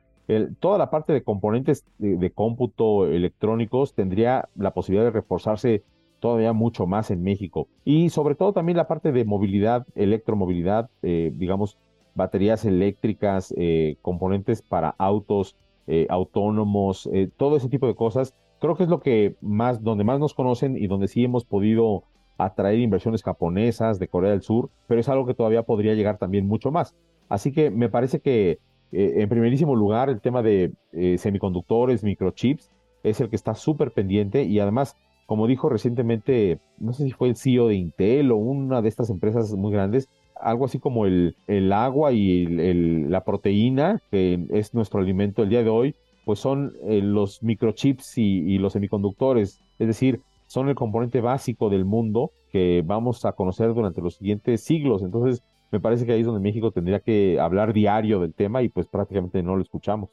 Toda 0.60 0.78
la 0.78 0.90
parte 0.90 1.12
de 1.12 1.22
componentes 1.22 1.86
de, 1.98 2.16
de, 2.16 2.32
cómputo 2.32 3.06
electrónicos 3.08 3.94
tendría 3.94 4.48
la 4.56 4.74
posibilidad 4.74 5.04
de 5.04 5.12
reforzarse 5.12 5.84
todavía 6.24 6.54
mucho 6.54 6.88
más 6.88 7.12
en 7.12 7.22
México. 7.22 7.68
Y 7.84 8.10
sobre 8.10 8.36
todo 8.36 8.54
también 8.54 8.78
la 8.78 8.88
parte 8.88 9.12
de 9.12 9.26
movilidad, 9.26 9.86
electromovilidad, 9.94 10.90
eh, 11.02 11.34
digamos, 11.36 11.78
baterías 12.16 12.66
eléctricas, 12.66 13.54
eh, 13.58 13.98
componentes 14.02 14.62
para 14.62 14.96
autos 14.98 15.56
eh, 15.88 16.08
autónomos, 16.10 17.10
todo 17.36 17.58
ese 17.58 17.68
tipo 17.68 17.88
de 17.88 17.96
cosas. 17.96 18.34
Creo 18.60 18.76
que 18.76 18.84
es 18.84 18.90
lo 18.90 19.02
que 19.02 19.36
más, 19.42 19.84
donde 19.84 20.06
más 20.06 20.20
nos 20.20 20.34
conocen 20.34 20.78
y 20.78 20.88
donde 20.88 21.10
sí 21.10 21.24
hemos 21.26 21.44
podido 21.44 22.04
atraer 22.38 22.80
inversiones 22.80 23.24
japonesas 23.24 24.00
de 24.00 24.08
Corea 24.08 24.32
del 24.32 24.42
Sur, 24.42 24.70
pero 24.88 25.00
es 25.00 25.10
algo 25.10 25.26
que 25.26 25.34
todavía 25.34 25.64
podría 25.64 25.94
llegar 25.94 26.18
también 26.18 26.48
mucho 26.48 26.72
más. 26.72 26.96
Así 27.30 27.52
que 27.52 27.70
me 27.70 27.90
parece 27.90 28.20
que 28.20 28.60
eh, 28.92 29.22
en 29.22 29.30
primerísimo 29.30 29.76
lugar 29.76 30.10
el 30.10 30.22
tema 30.22 30.42
de 30.42 30.72
eh, 30.92 31.18
semiconductores, 31.18 32.04
microchips, 32.04 32.72
es 33.04 33.20
el 33.20 33.30
que 33.30 33.36
está 33.36 33.56
súper 33.56 33.92
pendiente 33.92 34.44
y 34.44 34.60
además, 34.60 34.96
como 35.26 35.48
dijo 35.48 35.70
recientemente, 35.70 36.60
no 36.78 36.94
sé 36.94 37.06
si 37.06 37.12
fue 37.12 37.30
el 37.30 37.36
CEO 37.36 37.68
de 37.68 37.76
Intel 37.76 38.32
o 38.32 38.38
una 38.38 38.82
de 38.82 38.90
estas 38.90 39.10
empresas 39.10 39.52
muy 39.54 39.72
grandes, 39.72 40.10
algo 40.36 40.66
así 40.66 40.80
como 40.80 41.06
el, 41.06 41.36
el 41.48 41.72
agua 41.72 42.12
y 42.12 42.46
la 42.46 43.24
proteína, 43.24 44.02
que 44.12 44.46
es 44.52 44.74
nuestro 44.74 45.00
alimento 45.00 45.44
el 45.44 45.50
día 45.50 45.64
de 45.64 45.70
hoy, 45.70 45.96
pues 46.26 46.40
son 46.40 46.74
eh, 46.88 47.02
los 47.02 47.44
microchips 47.44 48.18
y, 48.18 48.40
y 48.54 48.58
los 48.58 48.74
semiconductores. 48.74 49.60
Es 49.80 49.88
decir, 49.88 50.22
son 50.48 50.70
el 50.70 50.76
componente 50.76 51.22
básico 51.22 51.70
del 51.70 51.86
mundo 51.86 52.32
que 52.52 52.84
vamos 52.86 53.26
a 53.26 53.34
conocer 53.34 53.74
durante 53.74 54.02
los 54.02 54.16
siguientes 54.16 54.64
siglos. 54.64 55.02
Entonces, 55.02 55.44
me 55.72 55.80
parece 55.80 56.06
que 56.06 56.12
ahí 56.12 56.20
es 56.20 56.26
donde 56.28 56.40
México 56.42 56.72
tendría 56.72 57.00
que 57.00 57.40
hablar 57.40 57.74
diario 57.74 58.20
del 58.20 58.34
tema 58.34 58.62
y 58.62 58.70
pues 58.70 58.86
prácticamente 58.86 59.42
no 59.42 59.56
lo 59.56 59.64
escuchamos. 59.64 60.12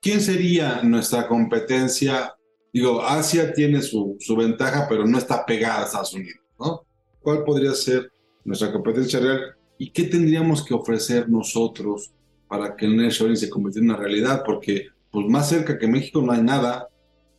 ¿Quién 0.00 0.20
sería 0.20 0.82
nuestra 0.82 1.26
competencia? 1.26 2.34
Digo, 2.72 3.02
Asia 3.02 3.52
tiene 3.52 3.82
su, 3.82 4.16
su 4.20 4.36
ventaja, 4.36 4.86
pero 4.88 5.04
no 5.04 5.18
está 5.18 5.44
pegada 5.44 5.80
a 5.80 5.84
Estados 5.84 6.14
Unidos, 6.14 6.40
¿no? 6.58 6.82
¿Cuál 7.20 7.44
podría 7.44 7.72
ser 7.72 8.10
nuestra 8.44 8.72
competencia 8.72 9.20
real? 9.20 9.40
¿Y 9.78 9.90
qué 9.90 10.04
tendríamos 10.04 10.64
que 10.64 10.74
ofrecer 10.74 11.28
nosotros 11.28 12.12
para 12.48 12.76
que 12.76 12.86
el 12.86 12.96
nearshoring 12.96 13.36
se 13.36 13.50
convirtiera 13.50 13.84
en 13.84 13.90
una 13.90 14.00
realidad? 14.00 14.42
Porque 14.44 14.88
pues 15.10 15.26
más 15.26 15.48
cerca 15.48 15.78
que 15.78 15.86
México 15.86 16.22
no 16.22 16.32
hay 16.32 16.42
nada. 16.42 16.88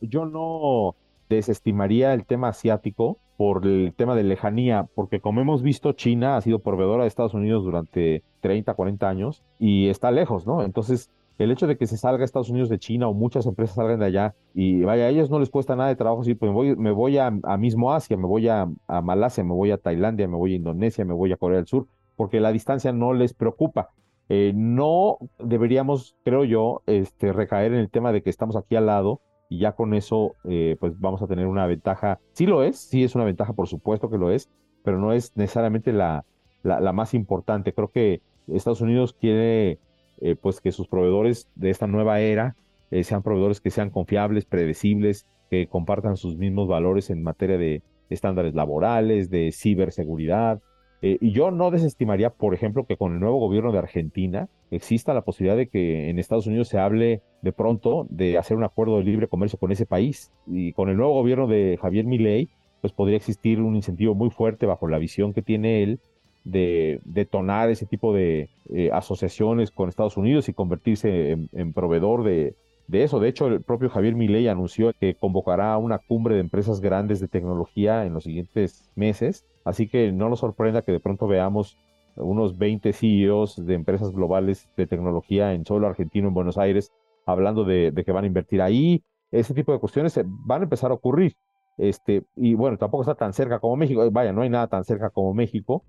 Yo 0.00 0.26
no, 0.26 0.94
desestimaría 1.28 2.14
el 2.14 2.24
tema 2.24 2.48
asiático 2.48 3.18
por 3.36 3.66
el 3.66 3.92
tema 3.96 4.14
de 4.14 4.22
lejanía, 4.22 4.86
porque 4.94 5.20
como 5.20 5.40
hemos 5.40 5.62
visto, 5.62 5.92
China 5.92 6.36
ha 6.36 6.40
sido 6.40 6.60
proveedora 6.60 7.02
de 7.02 7.08
Estados 7.08 7.34
Unidos 7.34 7.64
durante 7.64 8.22
30, 8.40 8.74
40 8.74 9.08
años 9.08 9.42
y 9.58 9.88
está 9.88 10.10
lejos, 10.12 10.46
¿no? 10.46 10.62
Entonces, 10.62 11.10
el 11.38 11.50
hecho 11.50 11.66
de 11.66 11.76
que 11.76 11.86
se 11.86 11.96
salga 11.96 12.24
Estados 12.24 12.50
Unidos 12.50 12.68
de 12.68 12.78
China 12.78 13.08
o 13.08 13.14
muchas 13.14 13.46
empresas 13.46 13.76
salgan 13.76 13.98
de 14.00 14.06
allá 14.06 14.34
y 14.54 14.82
vaya, 14.82 15.04
a 15.04 15.08
ellos 15.08 15.30
no 15.30 15.38
les 15.38 15.50
cuesta 15.50 15.74
nada 15.74 15.88
de 15.88 15.96
trabajo, 15.96 16.22
sí, 16.24 16.34
pues 16.34 16.50
me 16.50 16.54
voy, 16.54 16.76
me 16.76 16.92
voy 16.92 17.18
a, 17.18 17.30
mismo 17.30 17.92
Asia, 17.92 18.16
me 18.16 18.26
voy 18.26 18.48
a, 18.48 18.68
Malasia, 19.02 19.42
me 19.44 19.52
voy 19.52 19.70
a 19.70 19.78
Tailandia, 19.78 20.28
me 20.28 20.36
voy 20.36 20.52
a 20.52 20.56
Indonesia, 20.56 21.04
me 21.04 21.14
voy 21.14 21.32
a 21.32 21.36
Corea 21.36 21.58
del 21.58 21.66
Sur, 21.66 21.86
porque 22.16 22.40
la 22.40 22.52
distancia 22.52 22.92
no 22.92 23.12
les 23.12 23.34
preocupa. 23.34 23.90
Eh, 24.28 24.52
no 24.54 25.18
deberíamos, 25.38 26.16
creo 26.24 26.44
yo, 26.44 26.82
este, 26.86 27.32
recaer 27.32 27.72
en 27.72 27.80
el 27.80 27.90
tema 27.90 28.12
de 28.12 28.22
que 28.22 28.30
estamos 28.30 28.56
aquí 28.56 28.76
al 28.76 28.86
lado 28.86 29.20
y 29.50 29.58
ya 29.58 29.72
con 29.72 29.92
eso 29.92 30.34
eh, 30.44 30.76
pues 30.80 30.98
vamos 30.98 31.20
a 31.22 31.26
tener 31.26 31.46
una 31.46 31.66
ventaja. 31.66 32.20
Sí 32.32 32.46
lo 32.46 32.62
es, 32.62 32.78
sí 32.78 33.04
es 33.04 33.14
una 33.14 33.24
ventaja, 33.24 33.52
por 33.52 33.68
supuesto 33.68 34.08
que 34.08 34.18
lo 34.18 34.30
es, 34.30 34.48
pero 34.82 34.98
no 34.98 35.12
es 35.12 35.36
necesariamente 35.36 35.92
la, 35.92 36.24
la, 36.62 36.92
más 36.92 37.14
importante. 37.14 37.72
Creo 37.72 37.88
que 37.88 38.22
Estados 38.48 38.80
Unidos 38.80 39.12
quiere 39.12 39.78
eh, 40.24 40.36
pues 40.36 40.60
que 40.60 40.72
sus 40.72 40.88
proveedores 40.88 41.48
de 41.54 41.70
esta 41.70 41.86
nueva 41.86 42.20
era 42.20 42.56
eh, 42.90 43.04
sean 43.04 43.22
proveedores 43.22 43.60
que 43.60 43.70
sean 43.70 43.90
confiables, 43.90 44.46
predecibles, 44.46 45.26
que 45.50 45.66
compartan 45.66 46.16
sus 46.16 46.36
mismos 46.36 46.66
valores 46.66 47.10
en 47.10 47.22
materia 47.22 47.58
de 47.58 47.82
estándares 48.08 48.54
laborales, 48.54 49.30
de 49.30 49.52
ciberseguridad, 49.52 50.60
eh, 51.02 51.18
y 51.20 51.32
yo 51.32 51.50
no 51.50 51.70
desestimaría, 51.70 52.30
por 52.30 52.54
ejemplo, 52.54 52.86
que 52.86 52.96
con 52.96 53.12
el 53.12 53.20
nuevo 53.20 53.38
gobierno 53.38 53.70
de 53.72 53.78
Argentina 53.78 54.48
exista 54.70 55.12
la 55.12 55.20
posibilidad 55.20 55.58
de 55.58 55.68
que 55.68 56.08
en 56.08 56.18
Estados 56.18 56.46
Unidos 56.46 56.68
se 56.68 56.78
hable 56.78 57.20
de 57.42 57.52
pronto 57.52 58.06
de 58.08 58.38
hacer 58.38 58.56
un 58.56 58.64
acuerdo 58.64 58.96
de 58.96 59.04
libre 59.04 59.28
comercio 59.28 59.58
con 59.58 59.70
ese 59.70 59.84
país. 59.84 60.32
Y 60.46 60.72
con 60.72 60.88
el 60.88 60.96
nuevo 60.96 61.12
gobierno 61.12 61.46
de 61.46 61.78
Javier 61.82 62.06
Milei, 62.06 62.48
pues 62.80 62.94
podría 62.94 63.18
existir 63.18 63.60
un 63.60 63.76
incentivo 63.76 64.14
muy 64.14 64.30
fuerte 64.30 64.64
bajo 64.64 64.88
la 64.88 64.96
visión 64.96 65.34
que 65.34 65.42
tiene 65.42 65.82
él 65.82 66.00
de 66.44 67.00
detonar 67.04 67.70
ese 67.70 67.86
tipo 67.86 68.14
de 68.14 68.50
eh, 68.72 68.90
asociaciones 68.92 69.70
con 69.70 69.88
Estados 69.88 70.16
Unidos 70.16 70.48
y 70.48 70.54
convertirse 70.54 71.32
en, 71.52 71.72
proveedor 71.72 72.22
de, 72.22 72.54
de 72.86 73.02
eso. 73.02 73.18
De 73.18 73.28
hecho, 73.28 73.46
el 73.48 73.62
propio 73.62 73.88
Javier 73.88 74.14
Milei 74.14 74.48
anunció 74.48 74.92
que 74.98 75.14
convocará 75.14 75.76
una 75.78 75.98
cumbre 75.98 76.34
de 76.34 76.42
empresas 76.42 76.80
grandes 76.80 77.20
de 77.20 77.28
tecnología 77.28 78.04
en 78.04 78.12
los 78.12 78.24
siguientes 78.24 78.90
meses. 78.94 79.46
Así 79.64 79.88
que 79.88 80.12
no 80.12 80.28
nos 80.28 80.40
sorprenda 80.40 80.82
que 80.82 80.92
de 80.92 81.00
pronto 81.00 81.26
veamos 81.26 81.78
unos 82.16 82.58
20 82.58 82.92
CEOs 82.92 83.64
de 83.64 83.74
empresas 83.74 84.12
globales 84.12 84.68
de 84.76 84.86
tecnología 84.86 85.52
en 85.52 85.64
solo 85.64 85.86
argentino, 85.86 86.28
en 86.28 86.34
Buenos 86.34 86.58
Aires, 86.58 86.92
hablando 87.26 87.64
de, 87.64 87.92
que 88.04 88.12
van 88.12 88.24
a 88.24 88.28
invertir 88.28 88.62
ahí. 88.62 89.02
Ese 89.30 89.54
tipo 89.54 89.72
de 89.72 89.78
cuestiones 89.78 90.20
van 90.24 90.60
a 90.60 90.64
empezar 90.64 90.90
a 90.90 90.94
ocurrir. 90.94 91.34
Este, 91.76 92.22
y 92.36 92.54
bueno, 92.54 92.76
tampoco 92.76 93.02
está 93.02 93.16
tan 93.16 93.32
cerca 93.32 93.58
como 93.58 93.76
México. 93.76 94.08
Vaya, 94.12 94.32
no 94.32 94.42
hay 94.42 94.50
nada 94.50 94.68
tan 94.68 94.84
cerca 94.84 95.10
como 95.10 95.34
México, 95.34 95.82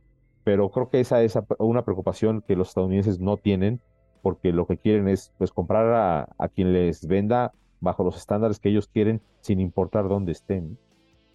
pero 0.46 0.70
creo 0.70 0.90
que 0.90 1.02
esa 1.02 1.24
es 1.24 1.38
una 1.58 1.84
preocupación 1.84 2.44
que 2.48 2.56
los 2.56 2.70
estadounidenses 2.70 3.20
no 3.20 3.36
tienen, 3.36 3.82
porque 4.22 4.54
lo 4.54 4.68
que 4.68 4.78
quieren 4.78 5.10
es 5.10 5.34
pues 5.38 5.52
comprar 5.52 5.92
a, 5.92 6.30
a 6.38 6.48
quien 6.48 6.72
les 6.72 7.06
venda 7.08 7.52
bajo 7.82 8.04
los 8.04 8.16
estándares 8.16 8.60
que 8.60 8.70
ellos 8.70 8.88
quieren, 8.88 9.22
sin 9.42 9.60
importar 9.60 10.08
dónde 10.08 10.32
estén. 10.32 10.78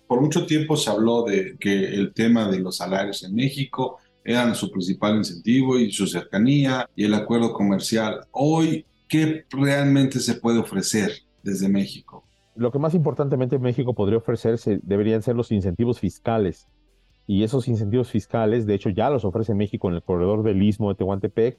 Por 0.07 0.21
mucho 0.21 0.47
tiempo 0.47 0.77
se 0.77 0.91
habló 0.91 1.25
de 1.25 1.57
que 1.59 1.87
el 1.87 2.15
tema 2.15 2.49
de 2.49 2.61
los 2.61 2.77
salarios 2.77 3.25
en 3.25 3.35
México 3.35 3.99
eran 4.25 4.55
su 4.55 4.71
principal 4.71 5.17
incentivo 5.17 5.77
y 5.77 5.91
su 5.91 6.07
cercanía 6.07 6.89
y 6.95 7.05
el 7.05 7.15
acuerdo 7.15 7.53
comercial. 7.53 8.27
Hoy, 8.31 8.87
¿qué 9.09 9.45
realmente 9.51 10.21
se 10.21 10.35
puede 10.35 10.61
ofrecer 10.61 11.11
desde 11.43 11.69
México? 11.69 12.25
Lo 12.55 12.71
que 12.71 12.79
más 12.79 12.95
importantemente 12.95 13.59
México 13.59 13.93
podría 13.93 14.19
ofrecerse 14.19 14.79
deberían 14.85 15.23
ser 15.23 15.35
los 15.35 15.51
incentivos 15.51 15.99
fiscales. 15.99 16.69
Y 17.31 17.45
esos 17.45 17.69
incentivos 17.69 18.11
fiscales, 18.11 18.67
de 18.67 18.75
hecho, 18.75 18.91
ya 18.91 19.09
los 19.09 19.25
ofrece 19.25 19.55
México 19.55 19.89
en 19.89 19.95
el 19.95 20.03
corredor 20.03 20.43
del 20.43 20.61
Istmo 20.61 20.89
de 20.89 20.97
Tehuantepec, 20.97 21.59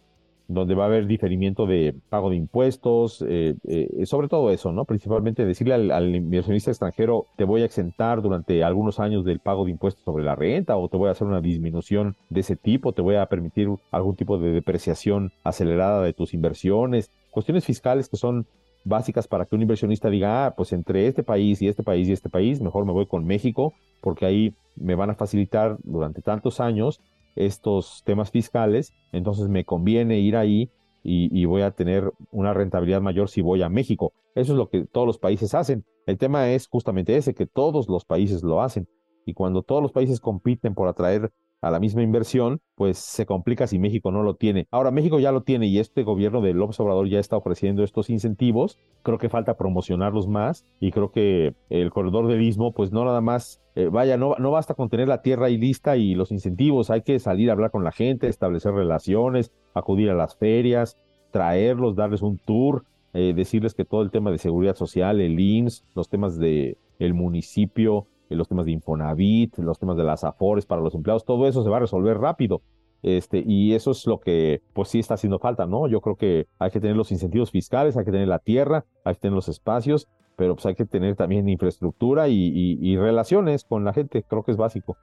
donde 0.50 0.76
va 0.76 0.84
a 0.84 0.88
haber 0.88 1.08
diferimiento 1.08 1.66
de 1.66 1.96
pago 2.10 2.30
de 2.30 2.36
impuestos, 2.36 3.24
eh, 3.26 3.56
eh, 3.64 4.06
sobre 4.06 4.28
todo 4.28 4.52
eso, 4.52 4.74
¿no? 4.74 4.84
Principalmente 4.84 5.46
decirle 5.46 5.76
al, 5.76 6.14
inversionista 6.14 6.72
extranjero, 6.72 7.28
te 7.38 7.46
voy 7.46 7.62
a 7.62 7.66
exentar 7.66 8.22
durante 8.22 8.66
algunos 8.66 9.00
años 9.00 9.24
del 9.24 9.40
pago 9.40 9.64
de 9.64 9.72
impuestos 9.72 10.04
sobre 10.04 10.26
la 10.26 10.36
renta 10.36 10.76
o 10.76 10.90
te 10.90 10.98
voy 10.98 11.08
a 11.08 11.12
hacer 11.12 11.26
una 11.26 11.40
disminución 11.40 12.18
de 12.30 12.42
ese 12.42 12.58
tipo, 12.58 12.92
te 12.92 13.02
voy 13.02 13.16
a 13.16 13.28
permitir 13.28 13.70
algún 13.92 14.18
tipo 14.18 14.38
de 14.40 14.52
depreciación 14.52 15.32
acelerada 15.46 16.04
de 16.04 16.12
tus 16.12 16.34
inversiones, 16.34 17.12
cuestiones 17.32 17.64
fiscales 17.64 18.10
que 18.10 18.18
son 18.18 18.46
básicas 18.84 19.28
para 19.28 19.46
que 19.46 19.56
un 19.56 19.62
inversionista 19.62 20.10
diga, 20.10 20.46
ah, 20.46 20.56
pues 20.56 20.74
entre 20.74 21.08
este 21.08 21.24
país 21.24 21.62
y 21.62 21.68
este 21.68 21.84
país 21.84 22.08
y 22.08 22.12
este 22.12 22.30
país, 22.30 22.62
mejor 22.62 22.86
me 22.86 22.92
voy 22.92 23.06
con 23.06 23.26
México, 23.26 23.74
porque 24.02 24.26
ahí 24.26 24.54
me 24.76 24.96
van 24.96 25.10
a 25.10 25.16
facilitar 25.16 25.78
durante 25.84 26.22
tantos 26.22 26.60
años 26.60 27.02
estos 27.36 28.04
temas 28.06 28.32
fiscales, 28.32 28.94
entonces 29.12 29.48
me 29.48 29.64
conviene 29.64 30.20
ir 30.20 30.36
ahí 30.36 30.70
y, 31.04 31.46
voy 31.46 31.64
a 31.64 31.72
tener 31.72 32.12
una 32.32 32.54
rentabilidad 32.54 33.02
mayor 33.02 33.30
si 33.30 33.42
voy 33.42 33.64
a 33.64 33.70
México. 33.70 34.14
Eso 34.36 34.54
es 34.54 34.58
lo 34.58 34.70
que 34.70 34.86
todos 34.86 35.08
los 35.08 35.18
países 35.18 35.56
hacen. 35.56 35.84
El 36.06 36.18
tema 36.18 36.52
es 36.52 36.68
justamente 36.68 37.18
ese, 37.18 37.34
que 37.34 37.48
todos 37.48 37.90
los 37.90 38.06
países 38.06 38.44
lo 38.44 38.62
hacen. 38.62 38.88
Y 39.26 39.34
cuando 39.34 39.64
todos 39.64 39.82
los 39.82 39.92
países 39.92 40.20
compiten 40.20 40.76
por 40.76 40.88
atraer 40.88 41.32
a 41.62 41.70
la 41.70 41.80
misma 41.80 42.02
inversión, 42.02 42.60
pues 42.76 42.98
se 42.98 43.26
complica 43.26 43.68
si 43.68 43.78
México 43.78 44.12
no 44.12 44.24
lo 44.24 44.36
tiene. 44.36 44.68
Ahora, 44.72 44.90
México 44.92 45.20
ya 45.20 45.32
lo 45.32 45.42
tiene 45.42 45.68
y 45.68 45.78
este 45.78 46.04
gobierno 46.04 46.42
de 46.42 46.54
López 46.54 46.80
Obrador 46.80 47.08
ya 47.08 47.20
está 47.20 47.38
ofreciendo 47.38 47.84
estos 47.84 48.10
incentivos. 48.10 48.80
Creo 49.04 49.20
que 49.20 49.30
falta 49.30 49.58
promocionarlos 49.58 50.28
más 50.28 50.66
y 50.80 50.92
creo 50.92 51.12
que 51.12 51.54
el 51.70 51.92
corredor 51.92 52.28
del 52.28 52.42
Istmo, 52.42 52.74
pues 52.74 52.92
no 52.92 53.06
nada 53.06 53.22
más, 53.22 53.62
eh, 53.76 53.90
vaya, 53.92 54.18
no, 54.18 54.36
no 54.40 54.52
basta 54.52 54.74
con 54.74 54.90
tener 54.90 55.08
la 55.08 55.22
tierra 55.22 55.46
ahí 55.46 55.58
lista 55.58 55.98
y 55.98 56.16
los 56.16 56.32
incentivos, 56.32 56.90
hay 56.90 57.04
que 57.04 57.20
salir 57.20 57.50
a 57.50 57.54
hablar 57.54 57.72
con 57.72 57.84
la 57.84 57.92
gente, 57.92 58.28
establecer 58.28 58.74
relaciones, 58.74 59.52
acudir 59.76 60.10
a 60.10 60.16
las 60.16 60.36
ferias, 60.36 60.98
traerlos, 61.32 61.96
darles 61.96 62.24
un 62.24 62.40
tour, 62.40 62.86
eh, 63.14 63.34
decirles 63.36 63.74
que 63.76 63.86
todo 63.86 64.02
el 64.02 64.10
tema 64.10 64.32
de 64.32 64.40
seguridad 64.40 64.76
social, 64.76 65.22
el 65.22 65.40
IMSS, 65.40 65.84
los 65.96 66.10
temas 66.10 66.40
de 66.40 66.78
el 66.98 67.14
municipio, 67.14 68.08
los 68.36 68.48
temas 68.48 68.66
de 68.66 68.72
Infonavit, 68.72 69.58
los 69.58 69.80
temas 69.80 69.98
de 69.98 70.04
las 70.04 70.24
afores 70.24 70.66
para 70.66 70.82
los 70.82 70.96
empleados, 70.96 71.26
todo 71.26 71.48
eso 71.48 71.64
se 71.64 71.70
va 71.70 71.78
a 71.78 71.82
resolver 71.82 72.18
rápido. 72.18 72.62
Este, 73.04 73.44
y 73.46 73.74
eso 73.74 73.92
es 73.92 74.06
lo 74.06 74.20
que 74.20 74.62
pues 74.74 74.90
sí 74.90 75.00
está 75.00 75.16
haciendo 75.16 75.40
falta, 75.40 75.66
¿no? 75.66 75.88
Yo 75.88 76.02
creo 76.02 76.16
que 76.16 76.48
hay 76.60 76.70
que 76.70 76.80
tener 76.80 76.96
los 76.96 77.12
incentivos 77.12 77.50
fiscales, 77.50 77.98
hay 77.98 78.06
que 78.06 78.12
tener 78.12 78.28
la 78.28 78.40
tierra, 78.40 78.86
hay 79.04 79.16
que 79.16 79.22
tener 79.22 79.36
los 79.36 79.50
espacios, 79.50 80.08
pero 80.36 80.56
pues 80.56 80.66
hay 80.68 80.76
que 80.76 80.86
tener 80.86 81.16
también 81.16 81.50
infraestructura 81.50 82.28
y, 82.30 82.96
relaciones 82.98 83.64
con 83.64 83.84
la 83.84 83.94
gente, 83.94 84.24
creo 84.24 84.44
que 84.44 84.52
es 84.52 84.58
básico. 84.58 84.98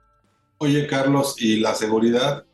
Oye, 0.59 0.87
Carlos, 0.87 1.41
¿y 1.41 1.59
la 1.59 1.73
seguridad? 1.73 2.45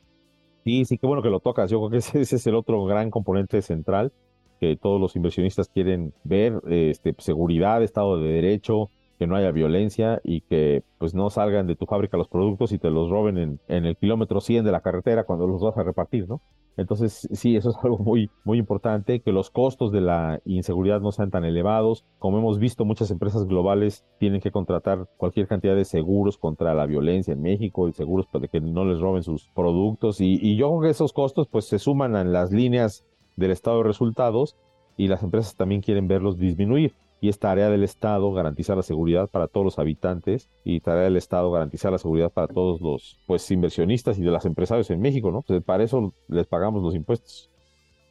Sí, 0.63 0.85
sí, 0.85 0.97
qué 0.97 1.05
bueno 1.05 1.21
que 1.21 1.29
lo 1.29 1.39
tocas. 1.39 1.69
Yo 1.69 1.79
creo 1.79 1.89
que 1.91 1.97
ese, 1.97 2.21
ese 2.21 2.35
es 2.37 2.47
el 2.47 2.55
otro 2.55 2.83
gran 2.85 3.11
componente 3.11 3.61
central 3.61 4.11
que 4.59 4.77
todos 4.77 4.99
los 4.99 5.15
inversionistas 5.15 5.67
quieren 5.67 6.13
ver, 6.23 6.61
este, 6.67 7.15
seguridad, 7.19 7.83
Estado 7.83 8.19
de 8.19 8.29
Derecho, 8.29 8.89
que 9.17 9.27
no 9.27 9.35
haya 9.35 9.51
violencia 9.51 10.21
y 10.23 10.41
que 10.41 10.83
pues 10.97 11.13
no 11.13 11.29
salgan 11.29 11.67
de 11.67 11.75
tu 11.75 11.85
fábrica 11.85 12.17
los 12.17 12.27
productos 12.27 12.71
y 12.71 12.79
te 12.79 12.89
los 12.89 13.09
roben 13.09 13.37
en, 13.37 13.59
en, 13.67 13.85
el 13.85 13.95
kilómetro 13.95 14.41
100 14.41 14.65
de 14.65 14.71
la 14.71 14.81
carretera 14.81 15.23
cuando 15.23 15.47
los 15.47 15.61
vas 15.61 15.77
a 15.77 15.83
repartir, 15.83 16.27
¿no? 16.27 16.41
Entonces, 16.77 17.27
sí, 17.31 17.55
eso 17.55 17.69
es 17.69 17.75
algo 17.83 17.97
muy, 17.99 18.29
muy 18.43 18.57
importante, 18.57 19.21
que 19.21 19.31
los 19.31 19.49
costos 19.49 19.91
de 19.91 20.01
la 20.01 20.41
inseguridad 20.45 21.01
no 21.01 21.11
sean 21.11 21.31
tan 21.31 21.45
elevados. 21.45 22.05
Como 22.19 22.37
hemos 22.37 22.59
visto, 22.59 22.85
muchas 22.85 23.11
empresas 23.11 23.45
globales 23.45 24.05
tienen 24.19 24.41
que 24.41 24.51
contratar 24.51 25.07
cualquier 25.17 25.47
cantidad 25.47 25.75
de 25.75 25.85
seguros 25.85 26.37
contra 26.37 26.73
la 26.73 26.85
violencia 26.85 27.33
en 27.33 27.41
México 27.41 27.87
y 27.87 27.93
seguros 27.93 28.27
para 28.27 28.47
que 28.47 28.59
no 28.59 28.85
les 28.85 28.99
roben 28.99 29.23
sus 29.23 29.49
productos. 29.55 30.19
Y, 30.19 30.37
y 30.41 30.57
yo 30.57 30.69
creo 30.69 30.81
que 30.81 30.89
esos 30.89 31.13
costos 31.13 31.47
pues 31.47 31.65
se 31.65 31.79
suman 31.79 32.15
a 32.15 32.23
las 32.23 32.51
líneas 32.51 33.05
del 33.37 33.51
estado 33.51 33.77
de 33.77 33.83
resultados 33.83 34.57
y 34.97 35.07
las 35.07 35.23
empresas 35.23 35.55
también 35.55 35.81
quieren 35.81 36.07
verlos 36.07 36.37
disminuir 36.37 36.93
y 37.21 37.29
es 37.29 37.39
tarea 37.39 37.69
del 37.69 37.83
Estado 37.83 38.31
garantizar 38.31 38.77
la 38.77 38.83
seguridad 38.83 39.29
para 39.29 39.47
todos 39.47 39.65
los 39.65 39.79
habitantes 39.79 40.49
y 40.63 40.79
tarea 40.81 41.03
del 41.03 41.17
Estado 41.17 41.51
garantizar 41.51 41.91
la 41.91 41.97
seguridad 41.97 42.31
para 42.31 42.47
todos 42.47 42.81
los 42.81 43.17
pues 43.25 43.49
inversionistas 43.51 44.17
y 44.19 44.21
de 44.21 44.31
los 44.31 44.45
empresarios 44.45 44.89
en 44.91 45.01
México, 45.01 45.31
¿no? 45.31 45.41
Pues, 45.41 45.63
para 45.63 45.83
eso 45.83 46.13
les 46.27 46.47
pagamos 46.47 46.83
los 46.83 46.95
impuestos. 46.95 47.49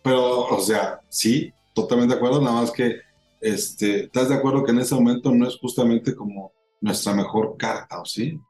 Pero, 0.02 0.46
o 0.46 0.60
sea, 0.60 1.00
sí, 1.08 1.52
totalmente 1.74 2.14
de 2.14 2.18
acuerdo, 2.18 2.40
nada 2.40 2.60
más 2.60 2.70
que 2.70 2.96
este, 3.40 4.04
¿estás 4.04 4.30
de 4.30 4.36
acuerdo 4.36 4.64
que 4.64 4.72
en 4.72 4.78
ese 4.78 4.94
momento 4.94 5.30
no 5.30 5.46
es 5.46 5.58
justamente 5.58 6.14
como 6.14 6.52
nuestra 6.80 7.14
mejor 7.14 7.56
carta, 7.58 8.00
o 8.00 8.04
sí? 8.04 8.40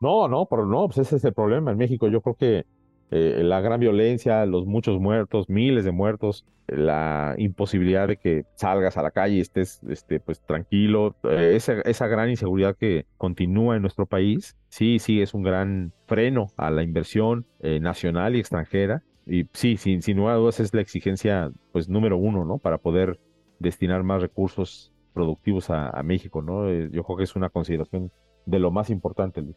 No, 0.00 0.28
no, 0.28 0.46
pero 0.46 0.64
no, 0.64 0.86
pues 0.86 0.98
ese 0.98 1.16
es 1.16 1.24
el 1.24 1.34
problema 1.34 1.72
en 1.72 1.76
México. 1.76 2.08
Yo 2.08 2.22
creo 2.22 2.34
que 2.34 2.64
eh, 3.10 3.42
la 3.42 3.60
gran 3.60 3.80
violencia, 3.80 4.46
los 4.46 4.66
muchos 4.66 5.00
muertos, 5.00 5.48
miles 5.48 5.84
de 5.84 5.90
muertos, 5.90 6.46
la 6.68 7.34
imposibilidad 7.38 8.06
de 8.06 8.16
que 8.16 8.44
salgas 8.54 8.96
a 8.96 9.02
la 9.02 9.10
calle 9.10 9.36
y 9.36 9.40
estés 9.40 9.80
este, 9.88 10.20
pues, 10.20 10.40
tranquilo, 10.40 11.16
eh, 11.24 11.54
esa, 11.56 11.80
esa, 11.80 12.06
gran 12.06 12.30
inseguridad 12.30 12.76
que 12.76 13.06
continúa 13.16 13.74
en 13.74 13.82
nuestro 13.82 14.06
país, 14.06 14.56
sí, 14.68 15.00
sí, 15.00 15.20
es 15.20 15.34
un 15.34 15.42
gran 15.42 15.92
freno 16.06 16.48
a 16.56 16.70
la 16.70 16.84
inversión 16.84 17.46
eh, 17.60 17.80
nacional 17.80 18.36
y 18.36 18.40
extranjera. 18.40 19.02
Y 19.26 19.46
sí, 19.52 19.76
sin, 19.76 20.02
sin 20.02 20.16
lugar 20.16 20.36
a 20.36 20.38
dudas 20.38 20.60
es 20.60 20.72
la 20.72 20.80
exigencia 20.80 21.50
pues 21.72 21.88
número 21.88 22.16
uno, 22.16 22.44
¿no? 22.44 22.58
Para 22.58 22.78
poder 22.78 23.20
destinar 23.58 24.02
más 24.02 24.22
recursos 24.22 24.92
productivos 25.12 25.68
a, 25.70 26.02
México, 26.04 26.40
¿no? 26.40 26.72
yo 26.72 27.02
creo 27.02 27.16
que 27.16 27.24
es 27.24 27.36
una 27.36 27.50
consideración 27.50 28.10
de 28.46 28.58
lo 28.58 28.70
más 28.70 28.88
importante, 28.90 29.42
Luis. 29.42 29.56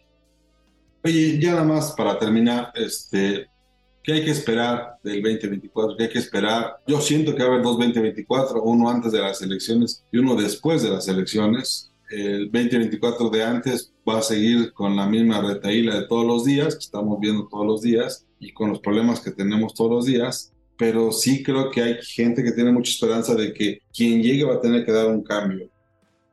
Oye, 1.06 1.38
ya 1.38 1.52
nada 1.52 1.66
más 1.66 1.92
para 1.92 2.18
terminar, 2.18 2.72
este, 2.76 3.48
¿qué 4.02 4.14
hay 4.14 4.24
que 4.24 4.32
esperar 4.32 5.00
del 5.04 5.22
2024? 5.22 5.98
¿Qué 5.98 6.04
hay 6.04 6.10
que 6.10 6.20
esperar? 6.20 6.78
Yo 6.88 7.02
siento 7.02 7.36
que 7.36 7.44
va 7.44 7.50
a 7.50 7.52
haber 7.52 7.62
dos 7.62 7.78
2024, 7.78 8.64
uno 8.64 8.90
antes 8.90 9.12
de 9.12 9.20
las 9.20 9.42
elecciones 9.42 10.06
y 10.14 10.20
uno 10.20 10.36
después 10.36 10.82
de 10.82 10.92
las 10.92 11.10
elecciones. 11.10 11.92
El 12.10 12.50
2024 12.50 13.30
de 13.30 13.44
antes 13.44 13.92
va 14.08 14.20
a 14.20 14.22
seguir 14.22 14.72
con 14.72 14.96
la 14.96 15.06
misma 15.06 15.42
retaíla 15.42 16.00
de 16.00 16.08
todos 16.08 16.26
los 16.26 16.46
días, 16.46 16.76
que 16.76 16.86
estamos 16.86 17.20
viendo 17.20 17.50
todos 17.50 17.66
los 17.66 17.82
días, 17.82 18.26
y 18.40 18.54
con 18.54 18.70
los 18.70 18.80
problemas 18.80 19.20
que 19.20 19.32
tenemos 19.32 19.74
todos 19.74 19.92
los 19.92 20.06
días, 20.06 20.54
pero 20.78 21.12
sí 21.12 21.44
creo 21.44 21.70
que 21.70 21.82
hay 21.82 21.96
gente 22.02 22.44
que 22.44 22.54
tiene 22.54 22.72
mucha 22.72 22.92
esperanza 22.92 23.36
de 23.36 23.54
que 23.54 23.80
quien 23.94 24.22
llegue 24.22 24.46
va 24.46 24.56
a 24.56 24.62
tener 24.62 24.86
que 24.86 24.92
dar 24.94 25.08
un 25.08 25.22
cambio. 25.22 25.70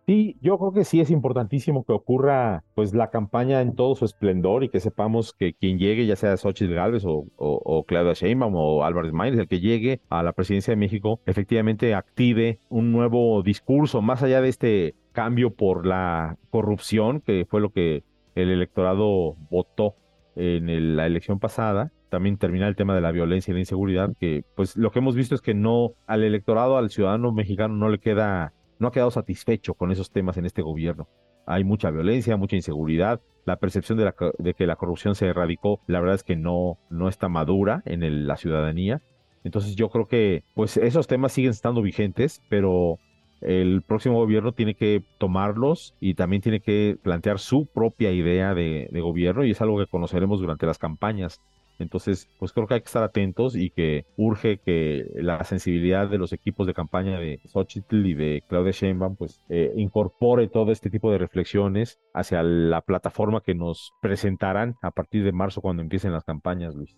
Sí, 0.07 0.37
yo 0.41 0.59
creo 0.59 0.73
que 0.73 0.85
sí 0.85 1.01
es 1.01 1.11
importantísimo 1.11 1.85
que 1.85 1.93
ocurra 1.93 2.65
pues 2.75 2.95
la 2.95 3.11
campaña 3.11 3.61
en 3.61 3.77
todo 3.77 3.95
su 3.95 4.05
esplendor 4.05 4.65
y 4.65 4.69
que 4.69 4.81
sepamos 4.81 5.33
que 5.33 5.55
quien 5.55 5.79
llegue, 5.79 6.07
ya 6.07 6.17
sea 6.17 6.37
Xochitl 6.37 6.75
Gálvez 6.75 7.05
o, 7.07 7.85
Claudia 7.87 8.15
Sheinbaum 8.15 8.55
o 8.57 8.85
Álvarez 8.85 9.13
Maínez, 9.13 9.39
el 9.39 9.49
que 9.49 9.61
llegue 9.61 10.01
a 10.09 10.23
la 10.23 10.33
presidencia 10.33 10.73
de 10.73 10.77
México, 10.77 11.21
efectivamente 11.27 11.95
active 11.95 12.59
un 12.69 12.91
nuevo 12.93 13.43
discurso, 13.43 14.03
más 14.03 14.23
allá 14.23 14.41
de 14.41 14.49
este 14.49 14.95
cambio 15.13 15.55
por 15.55 15.87
la 15.87 16.39
corrupción, 16.51 17.21
que 17.21 17.47
fue 17.49 17.61
lo 17.61 17.71
que 17.71 18.03
el 18.35 18.51
electorado 18.51 19.37
votó 19.51 19.95
en 20.35 20.97
la 20.97 21.07
elección 21.07 21.39
pasada, 21.39 21.93
también 22.09 22.37
terminar 22.37 22.69
el 22.69 22.77
tema 22.77 22.95
de 22.95 23.01
la 23.01 23.13
violencia 23.13 23.53
y 23.53 23.55
la 23.55 23.61
inseguridad, 23.61 24.13
que 24.19 24.45
pues 24.57 24.77
lo 24.77 24.91
que 24.91 24.99
hemos 24.99 25.15
visto 25.15 25.35
es 25.35 25.41
que 25.41 25.55
no 25.55 25.93
al 26.07 26.25
electorado, 26.25 26.77
al 26.77 26.91
ciudadano 26.91 27.33
mexicano 27.33 27.75
no 27.75 27.89
le 27.89 27.99
queda 27.99 28.53
no 28.81 28.89
ha 28.89 28.93
quedado 28.93 29.13
satisfecho 29.13 29.75
con 29.75 29.93
esos 29.93 30.11
temas 30.11 30.37
en 30.37 30.47
este 30.47 30.63
gobierno. 30.63 31.09
Hay 31.47 31.63
mucha 31.63 31.91
violencia, 31.91 32.37
mucha 32.37 32.57
inseguridad. 32.57 33.21
La 33.45 33.57
percepción 33.57 33.99
de, 33.99 34.55
que 34.55 34.67
la 34.67 34.77
corrupción 34.77 35.15
se 35.15 35.27
erradicó, 35.27 35.81
la 35.87 36.01
verdad 36.01 36.17
es 36.17 36.25
que 36.25 36.37
no, 36.37 36.79
no 36.91 37.09
está 37.09 37.29
madura 37.29 37.83
en 37.87 38.27
la 38.27 38.37
ciudadanía. 38.37 39.01
Entonces 39.45 39.77
yo 39.77 39.89
creo 39.89 40.07
que 40.07 40.45
pues 40.55 40.77
esos 40.77 41.07
temas 41.07 41.33
siguen 41.33 41.51
estando 41.51 41.83
vigentes, 41.83 42.43
pero 42.49 42.99
el 43.41 43.83
próximo 43.83 44.17
gobierno 44.17 44.53
tiene 44.53 44.75
que 44.75 45.03
tomarlos 45.19 45.95
y 46.01 46.15
también 46.15 46.43
tiene 46.43 46.61
que 46.61 46.99
plantear 47.03 47.39
su 47.39 47.67
propia 47.67 48.13
idea 48.13 48.55
de, 48.55 48.89
gobierno 48.93 49.45
y 49.45 49.53
es 49.53 49.61
algo 49.61 49.79
que 49.79 49.87
conoceremos 49.87 50.41
durante 50.41 50.67
las 50.67 50.79
campañas 50.79 51.41
Entonces, 51.81 52.29
pues 52.39 52.53
creo 52.53 52.67
que 52.67 52.75
hay 52.75 52.81
que 52.81 52.87
estar 52.87 53.03
atentos 53.03 53.57
y 53.57 53.71
que 53.71 54.07
urge 54.17 54.59
que 54.59 55.07
la 55.15 55.43
sensibilidad 55.45 56.09
de 56.09 56.19
los 56.19 56.33
equipos 56.33 56.67
de 56.67 56.75
campaña 56.75 57.19
de 57.19 57.41
Xochitl 57.47 58.07
y 58.07 58.15
de 58.15 58.45
Claudia 58.49 58.73
Sheinbaum, 58.73 59.17
pues 59.17 59.41
eh, 59.49 59.73
incorpore 59.77 60.49
todo 60.49 60.73
este 60.73 60.91
tipo 60.91 61.11
de 61.11 61.19
reflexiones 61.19 61.99
hacia 62.15 62.43
la 62.43 62.81
plataforma 62.83 63.41
que 63.41 63.55
nos 63.55 63.93
presentarán 64.01 64.77
a 64.83 64.91
partir 64.91 65.25
de 65.25 65.33
marzo 65.33 65.61
cuando 65.61 65.83
empiecen 65.83 66.13
las 66.13 66.25
campañas, 66.25 66.75
Luis. 66.75 66.97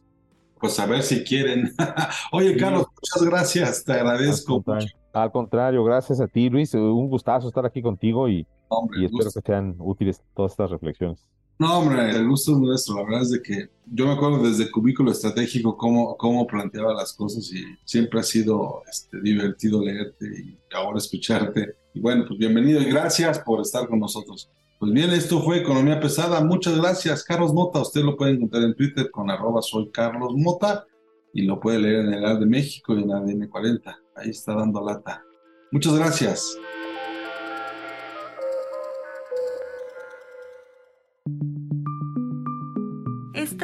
Pues 0.60 0.78
a 0.78 0.86
ver 0.86 1.02
si 1.02 1.24
quieren. 1.24 1.72
Oye, 2.32 2.56
Carlos, 2.56 2.86
muchas 2.94 3.28
gracias, 3.28 3.84
te 3.84 3.92
agradezco. 3.92 4.62
Al 5.12 5.32
contrario, 5.32 5.82
gracias 5.84 6.20
a 6.20 6.28
ti, 6.28 6.48
Luis. 6.48 6.72
Un 6.74 7.08
gustazo 7.08 7.48
estar 7.48 7.66
aquí 7.66 7.82
contigo 7.82 8.28
y, 8.28 8.46
y 8.96 9.04
espero 9.04 9.30
que 9.32 9.40
sean 9.44 9.74
útiles 9.78 10.22
todas 10.34 10.52
estas 10.52 10.70
reflexiones. 10.70 11.26
No, 11.58 11.78
hombre, 11.78 12.10
el 12.10 12.26
gusto 12.26 12.52
es 12.52 12.58
nuestro. 12.58 12.96
La 12.96 13.04
verdad 13.04 13.22
es 13.22 13.30
de 13.30 13.42
que 13.42 13.68
yo 13.86 14.06
me 14.06 14.12
acuerdo 14.12 14.42
desde 14.42 14.70
Cubículo 14.70 15.12
Estratégico 15.12 15.76
cómo, 15.76 16.16
cómo 16.16 16.46
planteaba 16.46 16.94
las 16.94 17.12
cosas 17.12 17.50
y 17.52 17.64
siempre 17.84 18.20
ha 18.20 18.22
sido 18.22 18.82
este, 18.90 19.20
divertido 19.20 19.82
leerte 19.84 20.26
y 20.26 20.58
ahora 20.74 20.98
escucharte. 20.98 21.76
Y 21.94 22.00
bueno, 22.00 22.24
pues 22.26 22.38
bienvenido 22.38 22.80
y 22.80 22.86
gracias 22.86 23.38
por 23.40 23.60
estar 23.60 23.86
con 23.86 24.00
nosotros. 24.00 24.50
Pues 24.80 24.92
bien, 24.92 25.10
esto 25.10 25.40
fue 25.42 25.58
Economía 25.58 26.00
Pesada. 26.00 26.42
Muchas 26.42 26.76
gracias, 26.76 27.22
Carlos 27.22 27.54
Mota. 27.54 27.80
Usted 27.80 28.00
lo 28.00 28.16
puede 28.16 28.32
encontrar 28.32 28.64
en 28.64 28.74
Twitter 28.74 29.10
con 29.12 29.30
arroba 29.30 29.62
soy 29.62 29.90
Carlos 29.92 30.32
Mota 30.34 30.86
y 31.32 31.42
lo 31.42 31.60
puede 31.60 31.78
leer 31.78 32.06
en 32.06 32.14
el 32.14 32.24
AD 32.24 32.40
de 32.40 32.46
México 32.46 32.96
y 32.96 33.02
en 33.02 33.12
ADN 33.12 33.48
40. 33.48 33.96
Ahí 34.16 34.30
está 34.30 34.54
dando 34.54 34.84
lata. 34.84 35.22
Muchas 35.70 35.94
gracias. 35.94 36.58